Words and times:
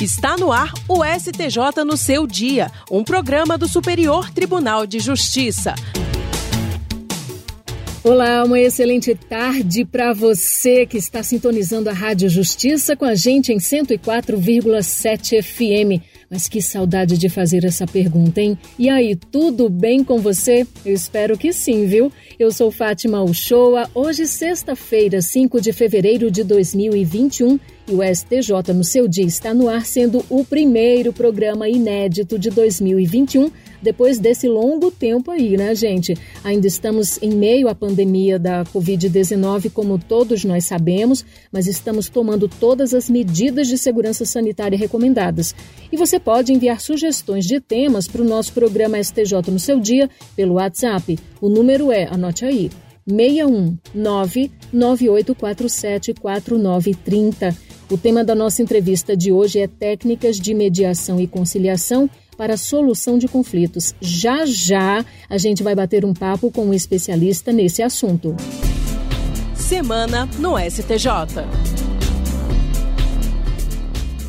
Está 0.00 0.34
no 0.34 0.50
ar 0.50 0.72
o 0.88 1.04
STJ 1.04 1.84
no 1.84 1.94
seu 1.94 2.26
dia, 2.26 2.72
um 2.90 3.04
programa 3.04 3.58
do 3.58 3.68
Superior 3.68 4.30
Tribunal 4.30 4.86
de 4.86 4.98
Justiça. 4.98 5.74
Olá, 8.02 8.42
uma 8.44 8.58
excelente 8.58 9.14
tarde 9.14 9.84
para 9.84 10.14
você 10.14 10.86
que 10.86 10.96
está 10.96 11.22
sintonizando 11.22 11.90
a 11.90 11.92
Rádio 11.92 12.30
Justiça 12.30 12.96
com 12.96 13.04
a 13.04 13.14
gente 13.14 13.52
em 13.52 13.58
104,7 13.58 15.42
FM. 15.42 16.02
Mas 16.30 16.48
que 16.48 16.62
saudade 16.62 17.18
de 17.18 17.28
fazer 17.28 17.62
essa 17.66 17.86
pergunta, 17.86 18.40
hein? 18.40 18.56
E 18.78 18.88
aí, 18.88 19.14
tudo 19.14 19.68
bem 19.68 20.02
com 20.02 20.18
você? 20.18 20.66
Eu 20.82 20.94
espero 20.94 21.36
que 21.36 21.52
sim, 21.52 21.84
viu? 21.86 22.10
Eu 22.38 22.50
sou 22.50 22.70
Fátima 22.70 23.22
Uchoa. 23.22 23.90
Hoje, 23.94 24.26
sexta-feira, 24.26 25.20
5 25.20 25.60
de 25.60 25.72
fevereiro 25.72 26.30
de 26.30 26.42
2021, 26.42 27.60
o 27.90 28.02
STJ 28.02 28.72
no 28.74 28.84
seu 28.84 29.08
dia 29.08 29.24
está 29.24 29.52
no 29.52 29.68
ar, 29.68 29.84
sendo 29.84 30.24
o 30.28 30.44
primeiro 30.44 31.12
programa 31.12 31.68
inédito 31.68 32.38
de 32.38 32.50
2021 32.50 33.50
depois 33.82 34.18
desse 34.18 34.46
longo 34.46 34.90
tempo 34.90 35.30
aí, 35.30 35.56
né, 35.56 35.74
gente? 35.74 36.14
Ainda 36.44 36.66
estamos 36.66 37.18
em 37.22 37.30
meio 37.30 37.66
à 37.68 37.74
pandemia 37.74 38.38
da 38.38 38.62
Covid-19, 38.64 39.70
como 39.70 39.98
todos 39.98 40.44
nós 40.44 40.66
sabemos, 40.66 41.24
mas 41.50 41.66
estamos 41.66 42.08
tomando 42.08 42.48
todas 42.48 42.94
as 42.94 43.08
medidas 43.08 43.68
de 43.68 43.78
segurança 43.78 44.24
sanitária 44.24 44.78
recomendadas. 44.78 45.54
E 45.90 45.96
você 45.96 46.20
pode 46.20 46.52
enviar 46.52 46.80
sugestões 46.80 47.46
de 47.46 47.60
temas 47.60 48.06
para 48.06 48.22
o 48.22 48.24
nosso 48.24 48.52
programa 48.52 49.02
STJ 49.02 49.50
no 49.50 49.58
seu 49.58 49.80
dia 49.80 50.08
pelo 50.36 50.54
WhatsApp. 50.54 51.18
O 51.40 51.48
número 51.48 51.90
é, 51.90 52.04
anote 52.04 52.44
aí, 52.44 52.70
61 53.08 53.78
99847 53.94 56.14
4930. 56.14 57.69
O 57.90 57.98
tema 57.98 58.22
da 58.22 58.36
nossa 58.36 58.62
entrevista 58.62 59.16
de 59.16 59.32
hoje 59.32 59.58
é 59.58 59.66
técnicas 59.66 60.38
de 60.38 60.54
mediação 60.54 61.20
e 61.20 61.26
conciliação 61.26 62.08
para 62.36 62.56
solução 62.56 63.18
de 63.18 63.26
conflitos. 63.26 63.96
Já 64.00 64.46
já 64.46 65.04
a 65.28 65.36
gente 65.36 65.60
vai 65.64 65.74
bater 65.74 66.04
um 66.04 66.14
papo 66.14 66.52
com 66.52 66.66
um 66.66 66.72
especialista 66.72 67.52
nesse 67.52 67.82
assunto. 67.82 68.36
Semana 69.56 70.28
no 70.38 70.56
STJ. 70.56 71.89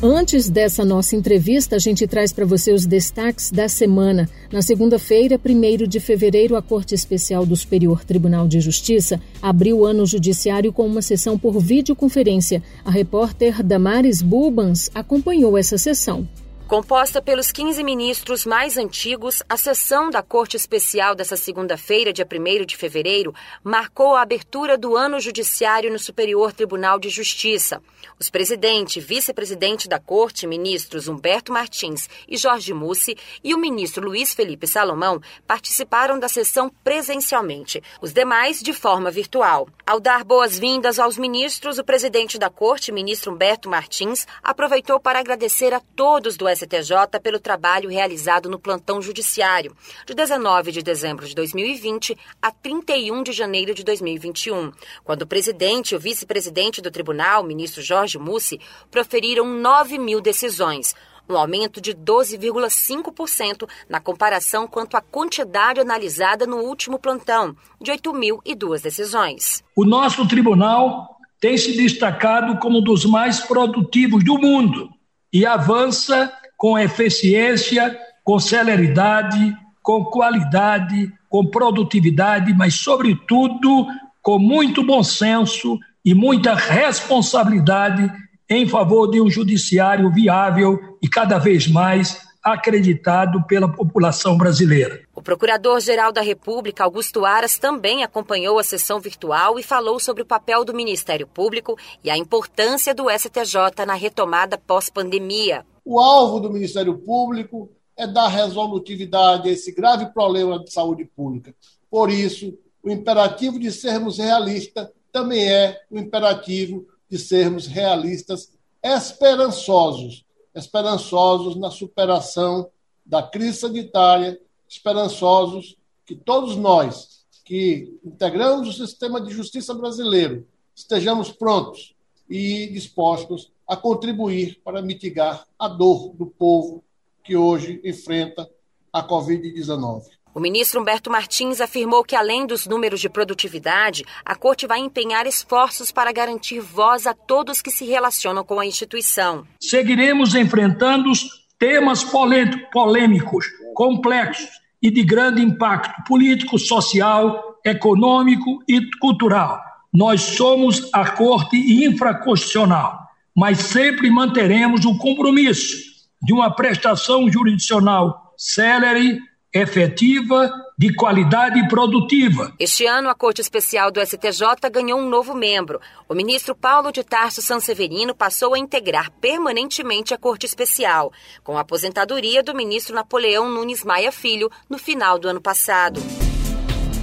Antes 0.04 0.50
dessa 0.50 0.84
nossa 0.84 1.14
entrevista, 1.14 1.76
a 1.76 1.78
gente 1.78 2.08
traz 2.08 2.32
para 2.32 2.44
você 2.44 2.72
os 2.72 2.84
destaques 2.84 3.52
da 3.52 3.68
semana. 3.68 4.28
Na 4.50 4.60
segunda-feira, 4.60 5.38
1 5.38 5.86
de 5.86 6.00
fevereiro, 6.00 6.56
a 6.56 6.60
Corte 6.60 6.92
Especial 6.92 7.46
do 7.46 7.54
Superior 7.54 8.04
Tribunal 8.04 8.48
de 8.48 8.58
Justiça 8.58 9.20
abriu 9.40 9.78
o 9.78 9.86
ano 9.86 10.04
judiciário 10.04 10.72
com 10.72 10.84
uma 10.84 11.02
sessão 11.02 11.38
por 11.38 11.60
videoconferência. 11.60 12.60
A 12.84 12.90
repórter 12.90 13.62
Damares 13.62 14.22
Bulbans 14.22 14.90
acompanhou 14.92 15.56
essa 15.56 15.78
sessão. 15.78 16.26
Composta 16.72 17.20
pelos 17.20 17.52
15 17.52 17.84
ministros 17.84 18.46
mais 18.46 18.78
antigos, 18.78 19.42
a 19.46 19.58
sessão 19.58 20.08
da 20.08 20.22
Corte 20.22 20.56
Especial 20.56 21.14
dessa 21.14 21.36
segunda-feira, 21.36 22.14
dia 22.14 22.26
1 22.26 22.64
de 22.64 22.78
fevereiro, 22.78 23.34
marcou 23.62 24.16
a 24.16 24.22
abertura 24.22 24.78
do 24.78 24.96
ano 24.96 25.20
judiciário 25.20 25.92
no 25.92 25.98
Superior 25.98 26.50
Tribunal 26.50 26.98
de 26.98 27.10
Justiça. 27.10 27.82
Os 28.18 28.30
presidente 28.30 29.00
vice-presidente 29.00 29.86
da 29.86 30.00
Corte, 30.00 30.46
ministros 30.46 31.08
Humberto 31.08 31.52
Martins 31.52 32.08
e 32.26 32.38
Jorge 32.38 32.72
Mussi, 32.72 33.18
e 33.44 33.54
o 33.54 33.58
ministro 33.58 34.06
Luiz 34.06 34.32
Felipe 34.32 34.66
Salomão 34.66 35.20
participaram 35.46 36.18
da 36.18 36.26
sessão 36.26 36.70
presencialmente, 36.82 37.82
os 38.00 38.14
demais 38.14 38.62
de 38.62 38.72
forma 38.72 39.10
virtual. 39.10 39.68
Ao 39.86 40.00
dar 40.00 40.24
boas-vindas 40.24 40.98
aos 40.98 41.18
ministros, 41.18 41.76
o 41.76 41.84
presidente 41.84 42.38
da 42.38 42.48
Corte, 42.48 42.90
ministro 42.90 43.30
Humberto 43.30 43.68
Martins, 43.68 44.26
aproveitou 44.42 44.98
para 44.98 45.18
agradecer 45.18 45.74
a 45.74 45.80
todos 45.94 46.38
do 46.38 46.48
STJ 46.64 47.20
pelo 47.22 47.40
trabalho 47.40 47.90
realizado 47.90 48.48
no 48.48 48.58
plantão 48.58 49.00
judiciário, 49.02 49.74
de 50.06 50.14
19 50.14 50.72
de 50.72 50.82
dezembro 50.82 51.26
de 51.26 51.34
2020 51.34 52.16
a 52.40 52.50
31 52.50 53.22
de 53.22 53.32
janeiro 53.32 53.74
de 53.74 53.84
2021, 53.84 54.72
quando 55.04 55.22
o 55.22 55.26
presidente 55.26 55.92
e 55.92 55.96
o 55.96 56.00
vice-presidente 56.00 56.80
do 56.80 56.90
tribunal, 56.90 57.42
ministro 57.42 57.82
Jorge 57.82 58.18
Mussi, 58.18 58.60
proferiram 58.90 59.46
9 59.46 59.98
mil 59.98 60.20
decisões, 60.20 60.94
um 61.28 61.36
aumento 61.36 61.80
de 61.80 61.94
12,5% 61.94 63.68
na 63.88 64.00
comparação 64.00 64.66
quanto 64.66 64.96
à 64.96 65.00
quantidade 65.00 65.80
analisada 65.80 66.46
no 66.46 66.58
último 66.58 66.98
plantão, 66.98 67.56
de 67.80 67.92
8.002 67.92 68.82
decisões. 68.82 69.62
O 69.74 69.84
nosso 69.84 70.26
tribunal 70.26 71.16
tem 71.40 71.56
se 71.56 71.76
destacado 71.76 72.58
como 72.58 72.78
um 72.78 72.84
dos 72.84 73.04
mais 73.04 73.40
produtivos 73.40 74.24
do 74.24 74.38
mundo 74.38 74.90
e 75.32 75.46
avança 75.46 76.32
com 76.62 76.78
eficiência, 76.78 77.98
com 78.22 78.38
celeridade, 78.38 79.52
com 79.82 80.04
qualidade, 80.04 81.12
com 81.28 81.44
produtividade, 81.44 82.54
mas, 82.54 82.74
sobretudo, 82.74 83.88
com 84.22 84.38
muito 84.38 84.86
bom 84.86 85.02
senso 85.02 85.76
e 86.04 86.14
muita 86.14 86.54
responsabilidade 86.54 88.08
em 88.48 88.64
favor 88.64 89.10
de 89.10 89.20
um 89.20 89.28
judiciário 89.28 90.08
viável 90.12 90.78
e 91.02 91.08
cada 91.08 91.36
vez 91.36 91.66
mais 91.66 92.22
acreditado 92.40 93.44
pela 93.48 93.66
população 93.66 94.38
brasileira. 94.38 95.00
O 95.12 95.20
Procurador-Geral 95.20 96.12
da 96.12 96.20
República, 96.20 96.84
Augusto 96.84 97.24
Aras, 97.24 97.58
também 97.58 98.04
acompanhou 98.04 98.56
a 98.60 98.62
sessão 98.62 99.00
virtual 99.00 99.58
e 99.58 99.64
falou 99.64 99.98
sobre 99.98 100.22
o 100.22 100.26
papel 100.26 100.64
do 100.64 100.72
Ministério 100.72 101.26
Público 101.26 101.76
e 102.04 102.10
a 102.10 102.16
importância 102.16 102.94
do 102.94 103.10
STJ 103.10 103.84
na 103.84 103.94
retomada 103.94 104.56
pós-pandemia. 104.56 105.64
O 105.84 105.98
alvo 105.98 106.40
do 106.40 106.50
Ministério 106.50 106.98
Público 106.98 107.70
é 107.96 108.06
dar 108.06 108.28
resolutividade 108.28 109.48
a 109.48 109.52
esse 109.52 109.72
grave 109.72 110.06
problema 110.06 110.62
de 110.62 110.72
saúde 110.72 111.04
pública. 111.04 111.54
Por 111.90 112.10
isso, 112.10 112.56
o 112.82 112.90
imperativo 112.90 113.58
de 113.58 113.70
sermos 113.70 114.18
realistas 114.18 114.88
também 115.10 115.48
é 115.48 115.80
o 115.90 115.98
imperativo 115.98 116.86
de 117.08 117.18
sermos 117.18 117.66
realistas 117.66 118.50
esperançosos 118.82 120.24
esperançosos 120.54 121.56
na 121.56 121.70
superação 121.70 122.70
da 123.04 123.22
crise 123.22 123.58
sanitária, 123.58 124.40
esperançosos 124.68 125.76
que 126.04 126.14
todos 126.14 126.56
nós 126.56 127.22
que 127.44 127.98
integramos 128.04 128.68
o 128.68 128.72
sistema 128.72 129.20
de 129.20 129.32
justiça 129.32 129.74
brasileiro 129.74 130.46
estejamos 130.74 131.30
prontos 131.30 131.94
e 132.28 132.68
dispostos 132.68 133.52
a 133.72 133.76
contribuir 133.76 134.60
para 134.62 134.82
mitigar 134.82 135.46
a 135.58 135.66
dor 135.66 136.14
do 136.14 136.26
povo 136.26 136.84
que 137.24 137.34
hoje 137.34 137.80
enfrenta 137.82 138.46
a 138.92 139.02
Covid-19. 139.02 140.02
O 140.34 140.40
ministro 140.40 140.78
Humberto 140.78 141.10
Martins 141.10 141.58
afirmou 141.58 142.04
que, 142.04 142.14
além 142.14 142.46
dos 142.46 142.66
números 142.66 143.00
de 143.00 143.08
produtividade, 143.08 144.04
a 144.22 144.34
Corte 144.34 144.66
vai 144.66 144.78
empenhar 144.78 145.26
esforços 145.26 145.90
para 145.90 146.12
garantir 146.12 146.60
voz 146.60 147.06
a 147.06 147.14
todos 147.14 147.62
que 147.62 147.70
se 147.70 147.86
relacionam 147.86 148.44
com 148.44 148.60
a 148.60 148.66
instituição. 148.66 149.46
Seguiremos 149.58 150.34
enfrentando 150.34 151.10
temas 151.58 152.04
polêmicos, 152.04 153.46
complexos 153.74 154.50
e 154.82 154.90
de 154.90 155.02
grande 155.02 155.40
impacto 155.40 156.04
político, 156.06 156.58
social, 156.58 157.58
econômico 157.64 158.62
e 158.68 158.82
cultural. 158.98 159.58
Nós 159.90 160.20
somos 160.20 160.90
a 160.92 161.10
Corte 161.10 161.56
infraconstitucional, 161.86 163.01
mas 163.36 163.58
sempre 163.58 164.10
manteremos 164.10 164.84
o 164.84 164.96
compromisso 164.98 165.76
de 166.22 166.32
uma 166.32 166.54
prestação 166.54 167.30
jurisdicional 167.30 168.34
célere 168.36 169.18
efetiva, 169.54 170.50
de 170.78 170.94
qualidade 170.94 171.58
e 171.58 171.68
produtiva. 171.68 172.52
Este 172.58 172.86
ano, 172.86 173.10
a 173.10 173.14
Corte 173.14 173.42
Especial 173.42 173.90
do 173.90 174.00
STJ 174.00 174.70
ganhou 174.72 174.98
um 174.98 175.08
novo 175.08 175.34
membro. 175.34 175.78
O 176.08 176.14
ministro 176.14 176.56
Paulo 176.56 176.90
de 176.90 177.04
Tarso 177.04 177.42
Sanseverino 177.42 178.14
passou 178.14 178.54
a 178.54 178.58
integrar 178.58 179.10
permanentemente 179.20 180.14
a 180.14 180.18
Corte 180.18 180.46
Especial, 180.46 181.12
com 181.44 181.58
a 181.58 181.60
aposentadoria 181.60 182.42
do 182.42 182.54
ministro 182.54 182.94
Napoleão 182.94 183.50
Nunes 183.50 183.84
Maia 183.84 184.10
Filho 184.10 184.50
no 184.68 184.78
final 184.78 185.18
do 185.18 185.28
ano 185.28 185.40
passado. 185.40 186.00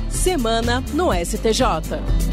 Semana 0.09 0.83
no 0.94 1.13
STJ. 1.13 2.28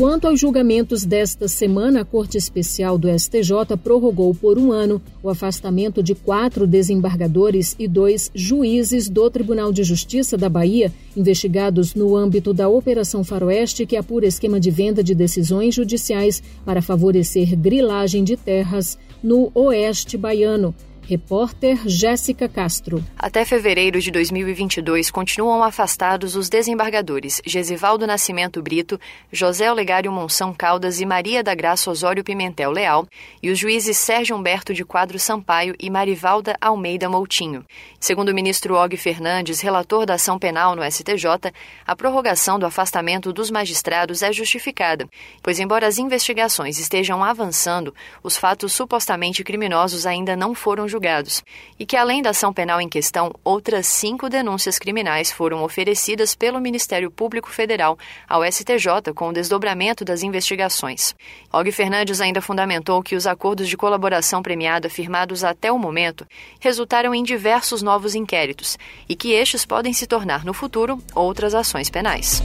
Quanto 0.00 0.26
aos 0.26 0.40
julgamentos 0.40 1.04
desta 1.04 1.46
semana, 1.46 2.00
a 2.00 2.04
Corte 2.06 2.38
Especial 2.38 2.96
do 2.96 3.06
STJ 3.06 3.76
prorrogou 3.84 4.34
por 4.34 4.56
um 4.56 4.72
ano 4.72 4.98
o 5.22 5.28
afastamento 5.28 6.02
de 6.02 6.14
quatro 6.14 6.66
desembargadores 6.66 7.76
e 7.78 7.86
dois 7.86 8.30
juízes 8.34 9.10
do 9.10 9.28
Tribunal 9.28 9.70
de 9.70 9.84
Justiça 9.84 10.38
da 10.38 10.48
Bahia, 10.48 10.90
investigados 11.14 11.94
no 11.94 12.16
âmbito 12.16 12.54
da 12.54 12.66
Operação 12.66 13.22
Faroeste, 13.22 13.84
que 13.84 13.94
apura 13.94 14.26
esquema 14.26 14.58
de 14.58 14.70
venda 14.70 15.04
de 15.04 15.14
decisões 15.14 15.74
judiciais 15.74 16.42
para 16.64 16.80
favorecer 16.80 17.54
grilagem 17.54 18.24
de 18.24 18.38
terras 18.38 18.96
no 19.22 19.50
oeste 19.54 20.16
baiano. 20.16 20.74
Repórter 21.10 21.76
Jéssica 21.86 22.48
Castro. 22.48 23.04
Até 23.18 23.44
fevereiro 23.44 24.00
de 24.00 24.12
2022, 24.12 25.10
continuam 25.10 25.60
afastados 25.60 26.36
os 26.36 26.48
desembargadores 26.48 27.42
Gesivaldo 27.44 28.06
Nascimento 28.06 28.62
Brito, 28.62 28.96
José 29.32 29.68
Olegário 29.72 30.12
Monção 30.12 30.54
Caldas 30.54 31.00
e 31.00 31.04
Maria 31.04 31.42
da 31.42 31.52
Graça 31.52 31.90
Osório 31.90 32.22
Pimentel 32.22 32.70
Leal, 32.70 33.08
e 33.42 33.50
os 33.50 33.58
juízes 33.58 33.96
Sérgio 33.96 34.36
Humberto 34.36 34.72
de 34.72 34.84
Quadro 34.84 35.18
Sampaio 35.18 35.74
e 35.80 35.90
Marivalda 35.90 36.56
Almeida 36.60 37.08
Moutinho. 37.08 37.64
Segundo 37.98 38.28
o 38.28 38.34
ministro 38.34 38.76
Og 38.76 38.96
Fernandes, 38.96 39.60
relator 39.60 40.06
da 40.06 40.14
ação 40.14 40.38
penal 40.38 40.76
no 40.76 40.88
STJ, 40.88 41.50
a 41.84 41.96
prorrogação 41.96 42.56
do 42.56 42.66
afastamento 42.66 43.32
dos 43.32 43.50
magistrados 43.50 44.22
é 44.22 44.32
justificada, 44.32 45.08
pois, 45.42 45.58
embora 45.58 45.88
as 45.88 45.98
investigações 45.98 46.78
estejam 46.78 47.24
avançando, 47.24 47.92
os 48.22 48.36
fatos 48.36 48.72
supostamente 48.72 49.42
criminosos 49.42 50.06
ainda 50.06 50.36
não 50.36 50.54
foram 50.54 50.86
julgados 50.86 50.99
julgados, 51.00 51.42
e 51.78 51.86
que, 51.86 51.96
além 51.96 52.20
da 52.20 52.30
ação 52.30 52.52
penal 52.52 52.80
em 52.80 52.88
questão, 52.88 53.32
outras 53.42 53.86
cinco 53.86 54.28
denúncias 54.28 54.78
criminais 54.78 55.32
foram 55.32 55.64
oferecidas 55.64 56.34
pelo 56.34 56.60
Ministério 56.60 57.10
Público 57.10 57.50
Federal 57.50 57.98
ao 58.28 58.44
STJ 58.44 59.14
com 59.14 59.30
o 59.30 59.32
desdobramento 59.32 60.04
das 60.04 60.22
investigações. 60.22 61.14
Og 61.50 61.72
Fernandes 61.72 62.20
ainda 62.20 62.42
fundamentou 62.42 63.02
que 63.02 63.16
os 63.16 63.26
acordos 63.26 63.68
de 63.68 63.76
colaboração 63.76 64.42
premiada 64.42 64.90
firmados 64.90 65.42
até 65.42 65.72
o 65.72 65.78
momento 65.78 66.26
resultaram 66.60 67.14
em 67.14 67.22
diversos 67.22 67.80
novos 67.80 68.14
inquéritos 68.14 68.78
e 69.08 69.16
que 69.16 69.32
estes 69.32 69.64
podem 69.64 69.94
se 69.94 70.06
tornar 70.06 70.44
no 70.44 70.52
futuro 70.52 71.02
outras 71.14 71.54
ações 71.54 71.88
penais. 71.88 72.42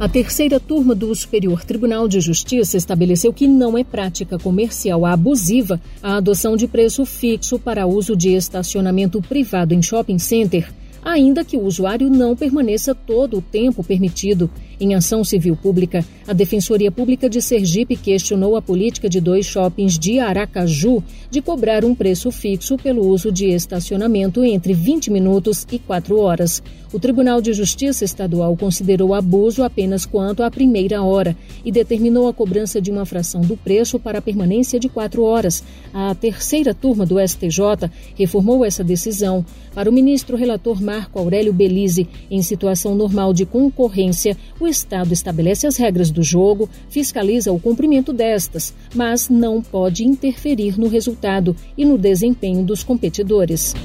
A 0.00 0.08
terceira 0.08 0.58
turma 0.58 0.94
do 0.94 1.14
Superior 1.14 1.62
Tribunal 1.62 2.08
de 2.08 2.22
Justiça 2.22 2.74
estabeleceu 2.74 3.34
que 3.34 3.46
não 3.46 3.76
é 3.76 3.84
prática 3.84 4.38
comercial 4.38 5.04
abusiva 5.04 5.78
a 6.02 6.16
adoção 6.16 6.56
de 6.56 6.66
preço 6.66 7.04
fixo 7.04 7.58
para 7.58 7.86
uso 7.86 8.16
de 8.16 8.30
estacionamento 8.30 9.20
privado 9.20 9.74
em 9.74 9.82
shopping 9.82 10.18
center, 10.18 10.72
ainda 11.04 11.44
que 11.44 11.54
o 11.54 11.64
usuário 11.64 12.08
não 12.08 12.34
permaneça 12.34 12.94
todo 12.94 13.36
o 13.36 13.42
tempo 13.42 13.84
permitido 13.84 14.50
em 14.80 14.94
ação 14.94 15.22
civil 15.22 15.54
pública, 15.54 16.02
a 16.26 16.32
Defensoria 16.32 16.90
Pública 16.90 17.28
de 17.28 17.42
Sergipe 17.42 17.94
questionou 17.94 18.56
a 18.56 18.62
política 18.62 19.06
de 19.06 19.20
dois 19.20 19.44
shoppings 19.44 19.98
de 19.98 20.18
Aracaju 20.18 21.02
de 21.30 21.42
cobrar 21.42 21.84
um 21.84 21.94
preço 21.94 22.30
fixo 22.30 22.78
pelo 22.78 23.06
uso 23.06 23.30
de 23.30 23.48
estacionamento 23.50 24.42
entre 24.42 24.72
20 24.72 25.10
minutos 25.10 25.66
e 25.70 25.78
4 25.78 26.18
horas. 26.18 26.62
O 26.92 26.98
Tribunal 26.98 27.40
de 27.40 27.52
Justiça 27.52 28.04
Estadual 28.04 28.56
considerou 28.56 29.14
abuso 29.14 29.62
apenas 29.62 30.04
quanto 30.04 30.42
à 30.42 30.50
primeira 30.50 31.00
hora 31.04 31.36
e 31.64 31.70
determinou 31.70 32.26
a 32.26 32.34
cobrança 32.34 32.80
de 32.80 32.90
uma 32.90 33.06
fração 33.06 33.42
do 33.42 33.56
preço 33.56 33.96
para 34.00 34.18
a 34.18 34.22
permanência 34.22 34.80
de 34.80 34.88
quatro 34.88 35.22
horas. 35.22 35.62
A 35.94 36.12
terceira 36.16 36.74
turma 36.74 37.06
do 37.06 37.20
STJ 37.20 37.88
reformou 38.16 38.64
essa 38.64 38.82
decisão. 38.82 39.46
Para 39.72 39.88
o 39.88 39.92
ministro 39.92 40.36
relator 40.36 40.82
Marco 40.82 41.20
Aurélio 41.20 41.52
Belize, 41.52 42.08
em 42.28 42.42
situação 42.42 42.96
normal 42.96 43.32
de 43.32 43.46
concorrência, 43.46 44.36
o 44.58 44.66
Estado 44.66 45.12
estabelece 45.12 45.68
as 45.68 45.76
regras 45.76 46.10
do 46.10 46.24
jogo, 46.24 46.68
fiscaliza 46.88 47.52
o 47.52 47.60
cumprimento 47.60 48.12
destas, 48.12 48.74
mas 48.96 49.28
não 49.28 49.62
pode 49.62 50.02
interferir 50.02 50.76
no 50.76 50.88
resultado 50.88 51.54
e 51.78 51.84
no 51.84 51.96
desempenho 51.96 52.64
dos 52.64 52.82
competidores. 52.82 53.76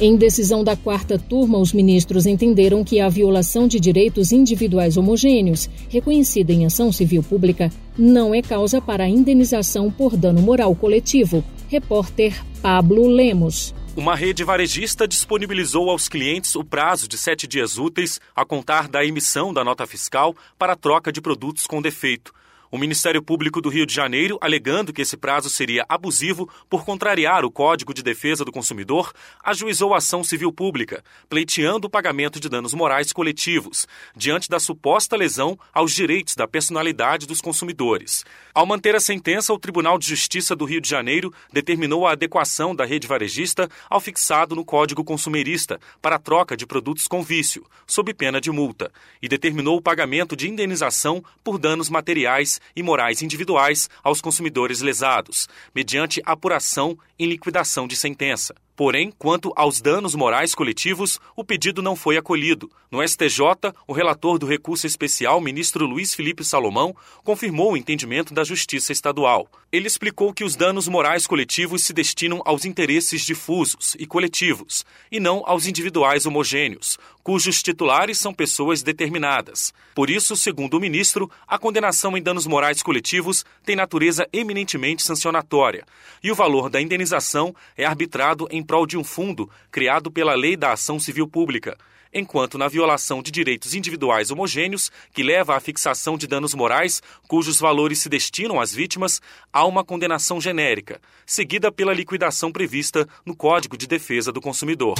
Em 0.00 0.16
decisão 0.16 0.64
da 0.64 0.76
quarta 0.76 1.16
turma, 1.16 1.56
os 1.56 1.72
ministros 1.72 2.26
entenderam 2.26 2.82
que 2.82 2.98
a 2.98 3.08
violação 3.08 3.68
de 3.68 3.78
direitos 3.78 4.32
individuais 4.32 4.96
homogêneos, 4.96 5.70
reconhecida 5.88 6.52
em 6.52 6.66
ação 6.66 6.90
civil 6.90 7.22
pública, 7.22 7.70
não 7.96 8.34
é 8.34 8.42
causa 8.42 8.80
para 8.80 9.08
indenização 9.08 9.92
por 9.92 10.16
dano 10.16 10.42
moral 10.42 10.74
coletivo. 10.74 11.44
Repórter 11.68 12.44
Pablo 12.60 13.06
Lemos. 13.06 13.72
Uma 13.96 14.16
rede 14.16 14.42
varejista 14.42 15.06
disponibilizou 15.06 15.88
aos 15.88 16.08
clientes 16.08 16.56
o 16.56 16.64
prazo 16.64 17.06
de 17.06 17.16
sete 17.16 17.46
dias 17.46 17.78
úteis 17.78 18.20
a 18.34 18.44
contar 18.44 18.88
da 18.88 19.04
emissão 19.04 19.54
da 19.54 19.62
nota 19.62 19.86
fiscal 19.86 20.34
para 20.58 20.74
troca 20.74 21.12
de 21.12 21.20
produtos 21.20 21.68
com 21.68 21.80
defeito. 21.80 22.34
O 22.74 22.76
Ministério 22.76 23.22
Público 23.22 23.60
do 23.60 23.68
Rio 23.68 23.86
de 23.86 23.94
Janeiro, 23.94 24.36
alegando 24.40 24.92
que 24.92 25.00
esse 25.00 25.16
prazo 25.16 25.48
seria 25.48 25.86
abusivo 25.88 26.50
por 26.68 26.84
contrariar 26.84 27.44
o 27.44 27.50
Código 27.50 27.94
de 27.94 28.02
Defesa 28.02 28.44
do 28.44 28.50
Consumidor, 28.50 29.12
ajuizou 29.44 29.94
ação 29.94 30.24
civil 30.24 30.52
pública, 30.52 31.04
pleiteando 31.28 31.86
o 31.86 31.88
pagamento 31.88 32.40
de 32.40 32.48
danos 32.48 32.74
morais 32.74 33.12
coletivos, 33.12 33.86
diante 34.16 34.48
da 34.50 34.58
suposta 34.58 35.16
lesão 35.16 35.56
aos 35.72 35.92
direitos 35.92 36.34
da 36.34 36.48
personalidade 36.48 37.28
dos 37.28 37.40
consumidores. 37.40 38.24
Ao 38.52 38.66
manter 38.66 38.96
a 38.96 39.00
sentença, 39.00 39.52
o 39.52 39.58
Tribunal 39.58 39.96
de 39.96 40.08
Justiça 40.08 40.56
do 40.56 40.64
Rio 40.64 40.80
de 40.80 40.88
Janeiro 40.88 41.32
determinou 41.52 42.08
a 42.08 42.10
adequação 42.10 42.74
da 42.74 42.84
rede 42.84 43.06
varejista 43.06 43.68
ao 43.88 44.00
fixado 44.00 44.56
no 44.56 44.64
Código 44.64 45.04
Consumerista 45.04 45.78
para 46.02 46.16
a 46.16 46.18
troca 46.20 46.56
de 46.56 46.66
produtos 46.66 47.06
com 47.06 47.22
vício, 47.22 47.64
sob 47.86 48.12
pena 48.12 48.40
de 48.40 48.50
multa, 48.50 48.90
e 49.22 49.28
determinou 49.28 49.76
o 49.76 49.82
pagamento 49.82 50.34
de 50.34 50.50
indenização 50.50 51.22
por 51.44 51.56
danos 51.56 51.88
materiais 51.88 52.60
e 52.74 52.82
morais 52.82 53.22
individuais 53.22 53.88
aos 54.02 54.20
consumidores 54.20 54.80
lesados, 54.80 55.48
mediante 55.74 56.22
apuração 56.24 56.98
em 57.18 57.26
liquidação 57.26 57.86
de 57.86 57.96
sentença. 57.96 58.54
Porém, 58.76 59.12
quanto 59.16 59.52
aos 59.54 59.80
danos 59.80 60.14
morais 60.14 60.54
coletivos, 60.54 61.20
o 61.36 61.44
pedido 61.44 61.80
não 61.80 61.94
foi 61.94 62.16
acolhido. 62.16 62.70
No 62.90 63.06
STJ, 63.06 63.72
o 63.86 63.92
relator 63.92 64.38
do 64.38 64.46
recurso 64.46 64.86
especial, 64.86 65.40
ministro 65.40 65.86
Luiz 65.86 66.14
Felipe 66.14 66.44
Salomão, 66.44 66.94
confirmou 67.22 67.72
o 67.72 67.76
entendimento 67.76 68.34
da 68.34 68.42
Justiça 68.42 68.92
Estadual. 68.92 69.48
Ele 69.70 69.86
explicou 69.86 70.32
que 70.32 70.44
os 70.44 70.56
danos 70.56 70.88
morais 70.88 71.26
coletivos 71.26 71.84
se 71.84 71.92
destinam 71.92 72.40
aos 72.44 72.64
interesses 72.64 73.22
difusos 73.22 73.96
e 73.98 74.06
coletivos, 74.06 74.84
e 75.10 75.18
não 75.18 75.42
aos 75.46 75.66
individuais 75.66 76.26
homogêneos, 76.26 76.98
cujos 77.24 77.62
titulares 77.62 78.18
são 78.18 78.34
pessoas 78.34 78.82
determinadas. 78.82 79.72
Por 79.94 80.10
isso, 80.10 80.36
segundo 80.36 80.74
o 80.74 80.80
ministro, 80.80 81.30
a 81.48 81.58
condenação 81.58 82.16
em 82.16 82.22
danos 82.22 82.46
morais 82.46 82.82
coletivos 82.82 83.44
tem 83.64 83.74
natureza 83.74 84.28
eminentemente 84.32 85.02
sancionatória, 85.02 85.84
e 86.22 86.30
o 86.30 86.34
valor 86.34 86.68
da 86.68 86.80
indenização 86.80 87.54
é 87.76 87.84
arbitrado 87.84 88.46
em 88.50 88.62
prol 88.64 88.86
de 88.86 88.96
um 88.96 89.04
fundo 89.04 89.48
criado 89.70 90.10
pela 90.10 90.34
Lei 90.34 90.56
da 90.56 90.72
Ação 90.72 90.98
Civil 90.98 91.28
Pública, 91.28 91.76
enquanto 92.12 92.56
na 92.56 92.68
violação 92.68 93.22
de 93.22 93.30
direitos 93.30 93.74
individuais 93.74 94.30
homogêneos, 94.30 94.90
que 95.12 95.22
leva 95.22 95.56
à 95.56 95.60
fixação 95.60 96.16
de 96.16 96.26
danos 96.26 96.54
morais 96.54 97.02
cujos 97.26 97.58
valores 97.58 97.98
se 97.98 98.08
destinam 98.08 98.60
às 98.60 98.72
vítimas, 98.72 99.20
há 99.52 99.66
uma 99.66 99.84
condenação 99.84 100.40
genérica, 100.40 101.00
seguida 101.26 101.72
pela 101.72 101.92
liquidação 101.92 102.52
prevista 102.52 103.06
no 103.26 103.34
Código 103.34 103.76
de 103.76 103.86
Defesa 103.86 104.30
do 104.30 104.40
Consumidor. 104.40 104.94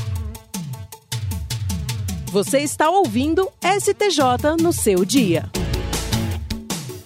Você 2.32 2.58
está 2.58 2.90
ouvindo 2.90 3.48
STJ 3.62 4.60
no 4.60 4.72
seu 4.72 5.04
dia. 5.04 5.48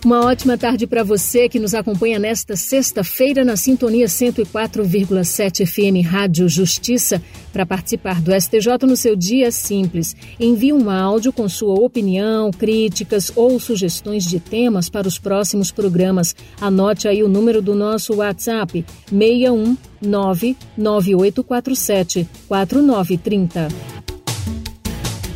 Uma 0.05 0.25
ótima 0.25 0.56
tarde 0.56 0.87
para 0.87 1.03
você 1.03 1.49
que 1.49 1.59
nos 1.59 1.75
acompanha 1.75 2.21
nesta 2.21 2.55
sexta-feira 2.55 3.45
na 3.45 3.57
sintonia 3.57 4.07
104,7 4.07 5.67
FM 5.67 6.07
Rádio 6.07 6.49
Justiça. 6.49 7.21
Para 7.52 7.67
participar 7.67 8.23
do 8.23 8.33
STJ 8.33 8.87
no 8.87 8.97
seu 8.97 9.17
dia 9.17 9.50
simples, 9.50 10.14
envie 10.38 10.73
um 10.73 10.88
áudio 10.88 11.33
com 11.33 11.49
sua 11.49 11.75
opinião, 11.75 12.52
críticas 12.52 13.33
ou 13.35 13.59
sugestões 13.59 14.23
de 14.25 14.38
temas 14.38 14.88
para 14.88 15.09
os 15.09 15.19
próximos 15.19 15.73
programas. 15.73 16.35
Anote 16.61 17.09
aí 17.09 17.25
o 17.25 17.28
número 17.28 17.61
do 17.61 17.75
nosso 17.75 18.14
WhatsApp: 18.14 18.87
619 19.11 20.57
9847 20.76 22.28
4930. 22.47 24.17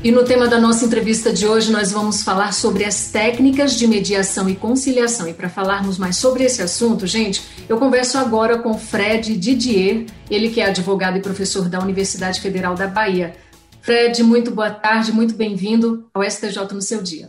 E 0.04 0.10
no 0.10 0.24
tema 0.24 0.48
da 0.48 0.58
nossa 0.58 0.84
entrevista 0.84 1.32
de 1.32 1.46
hoje, 1.46 1.70
nós 1.70 1.92
vamos 1.92 2.24
falar 2.24 2.52
sobre 2.52 2.84
as 2.84 3.12
técnicas 3.12 3.78
de 3.78 3.86
mediação 3.86 4.48
e 4.48 4.56
conciliação. 4.56 5.28
E 5.28 5.32
para 5.32 5.48
falarmos 5.48 5.96
mais 5.96 6.16
sobre 6.16 6.42
esse 6.42 6.60
assunto, 6.60 7.06
gente, 7.06 7.40
eu 7.68 7.78
converso 7.78 8.18
agora 8.18 8.58
com 8.58 8.76
Fred 8.76 9.36
Didier, 9.36 10.06
ele 10.28 10.50
que 10.50 10.60
é 10.60 10.66
advogado 10.66 11.18
e 11.18 11.22
professor 11.22 11.68
da 11.68 11.78
Universidade 11.78 12.40
Federal 12.40 12.74
da 12.74 12.88
Bahia. 12.88 13.36
Fred, 13.80 14.24
muito 14.24 14.50
boa 14.50 14.72
tarde, 14.72 15.12
muito 15.12 15.36
bem-vindo 15.36 16.10
ao 16.12 16.28
STJ 16.28 16.74
no 16.74 16.82
seu 16.82 17.00
dia. 17.00 17.28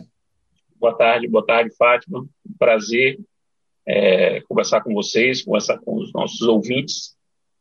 Boa 0.80 0.96
tarde, 0.96 1.28
boa 1.28 1.46
tarde, 1.46 1.72
Fátima. 1.78 2.22
Um 2.22 2.58
prazer 2.58 3.20
é, 3.86 4.40
conversar 4.48 4.80
com 4.80 4.92
vocês, 4.92 5.44
conversar 5.44 5.78
com 5.78 5.94
os 5.94 6.12
nossos 6.12 6.42
ouvintes. 6.42 7.14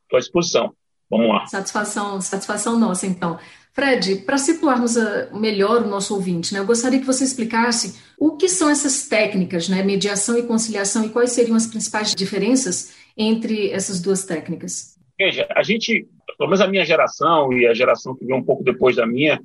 Estou 0.05 0.17
à 0.17 0.19
disposição. 0.19 0.73
Vamos 1.07 1.27
lá. 1.29 1.45
Satisfação, 1.45 2.19
satisfação 2.19 2.79
nossa, 2.79 3.05
então. 3.05 3.37
Fred, 3.73 4.17
para 4.17 4.37
situarmos 4.37 4.95
ah, 4.95 5.29
melhor 5.33 5.81
o 5.81 5.89
nosso 5.89 6.13
ouvinte, 6.13 6.53
né, 6.53 6.59
eu 6.59 6.65
gostaria 6.65 6.99
que 6.99 7.05
você 7.05 7.23
explicasse 7.23 7.99
o 8.19 8.37
que 8.37 8.47
são 8.47 8.69
essas 8.69 9.07
técnicas, 9.07 9.67
né, 9.67 9.81
mediação 9.81 10.37
e 10.37 10.43
conciliação, 10.43 11.05
e 11.05 11.09
quais 11.09 11.31
seriam 11.31 11.55
as 11.55 11.65
principais 11.65 12.13
diferenças 12.13 12.95
entre 13.17 13.71
essas 13.71 13.99
duas 13.99 14.25
técnicas. 14.25 14.95
Veja, 15.17 15.47
a 15.55 15.63
gente, 15.63 16.07
pelo 16.37 16.49
menos 16.49 16.61
a 16.61 16.67
minha 16.67 16.85
geração 16.85 17.51
e 17.51 17.65
a 17.65 17.73
geração 17.73 18.15
que 18.15 18.25
veio 18.25 18.37
um 18.37 18.43
pouco 18.43 18.63
depois 18.63 18.95
da 18.95 19.07
minha, 19.07 19.41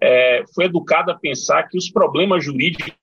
é, 0.00 0.44
foi 0.54 0.66
educada 0.66 1.12
a 1.12 1.18
pensar 1.18 1.64
que 1.64 1.76
os 1.76 1.90
problemas 1.90 2.44
jurídicos 2.44 2.94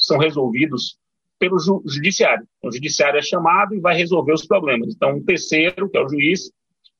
são 0.00 0.18
resolvidos 0.18 0.98
pelo 1.38 1.56
judiciário, 1.86 2.44
o 2.62 2.72
judiciário 2.72 3.18
é 3.18 3.22
chamado 3.22 3.72
e 3.72 3.80
vai 3.80 3.96
resolver 3.96 4.32
os 4.32 4.44
problemas. 4.44 4.92
Então, 4.94 5.10
um 5.16 5.24
terceiro, 5.24 5.88
que 5.88 5.96
é 5.96 6.02
o 6.02 6.08
juiz, 6.08 6.50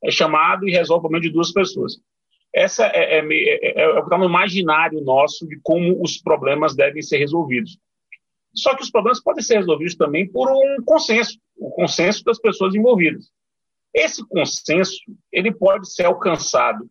é 0.05 0.11
chamado 0.13 0.69
e 0.69 0.71
resolve 0.71 1.01
o 1.01 1.03
problema 1.03 1.23
de 1.23 1.33
duas 1.33 1.53
pessoas. 1.53 1.95
Essa 2.59 2.87
é, 2.87 3.19
é, 3.19 3.21
é, 3.21 3.83
é 3.83 3.89
o 3.89 3.95
que 3.95 4.01
está 4.01 4.19
no 4.19 4.25
imaginário 4.25 5.01
nosso 5.01 5.47
de 5.47 5.61
como 5.63 6.03
os 6.03 6.19
problemas 6.19 6.75
devem 6.75 7.01
ser 7.03 7.19
resolvidos. 7.19 7.79
Só 8.53 8.75
que 8.75 8.83
os 8.83 8.91
problemas 8.91 9.23
podem 9.23 9.45
ser 9.45 9.59
resolvidos 9.59 9.95
também 9.95 10.29
por 10.29 10.51
um 10.51 10.83
consenso, 10.85 11.39
o 11.57 11.71
consenso 11.71 12.25
das 12.25 12.41
pessoas 12.41 12.75
envolvidas. 12.75 13.31
Esse 13.95 14.27
consenso 14.27 14.99
ele 15.31 15.55
pode 15.55 15.89
ser 15.89 16.07
alcançado 16.07 16.91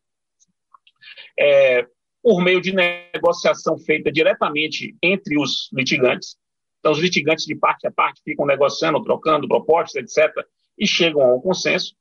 é, 1.38 1.86
por 2.24 2.42
meio 2.42 2.62
de 2.62 2.74
negociação 2.74 3.78
feita 3.78 4.10
diretamente 4.10 4.96
entre 5.04 5.38
os 5.38 5.70
litigantes. 5.74 6.38
Então, 6.80 6.94
os 6.94 7.00
litigantes 7.00 7.46
de 7.46 7.56
parte 7.56 7.86
a 7.86 7.92
parte 7.92 8.22
ficam 8.24 8.46
negociando, 8.46 9.04
trocando 9.04 9.50
propostas, 9.50 10.02
etc., 10.18 10.34
e 10.80 10.88
chegam 10.88 11.24
ao 11.24 11.42
consenso. 11.42 11.94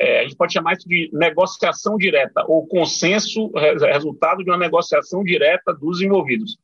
É, 0.00 0.20
a 0.20 0.22
gente 0.22 0.36
pode 0.36 0.52
chamar 0.52 0.74
isso 0.74 0.88
de 0.88 1.10
negociação 1.12 1.96
direta, 1.96 2.44
ou 2.46 2.66
consenso, 2.66 3.50
resultado 3.54 4.44
de 4.44 4.50
uma 4.50 4.58
negociação 4.58 5.24
direta 5.24 5.74
dos 5.74 6.00
envolvidos. 6.00 6.56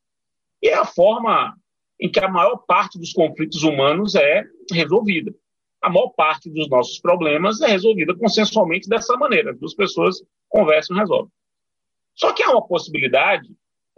E 0.62 0.68
é 0.68 0.74
a 0.74 0.84
forma 0.84 1.54
em 2.00 2.10
que 2.10 2.20
a 2.20 2.28
maior 2.28 2.58
parte 2.58 2.98
dos 2.98 3.12
conflitos 3.12 3.62
humanos 3.62 4.14
é 4.14 4.44
resolvida. 4.70 5.34
A 5.82 5.90
maior 5.90 6.08
parte 6.10 6.48
dos 6.48 6.68
nossos 6.68 6.98
problemas 7.00 7.60
é 7.60 7.66
resolvida 7.66 8.16
consensualmente 8.16 8.88
dessa 8.88 9.16
maneira. 9.16 9.52
Duas 9.52 9.74
pessoas 9.74 10.22
conversam 10.48 10.96
e 10.96 11.00
resolvem. 11.00 11.32
Só 12.14 12.32
que 12.32 12.42
há 12.42 12.50
uma 12.50 12.66
possibilidade, 12.66 13.48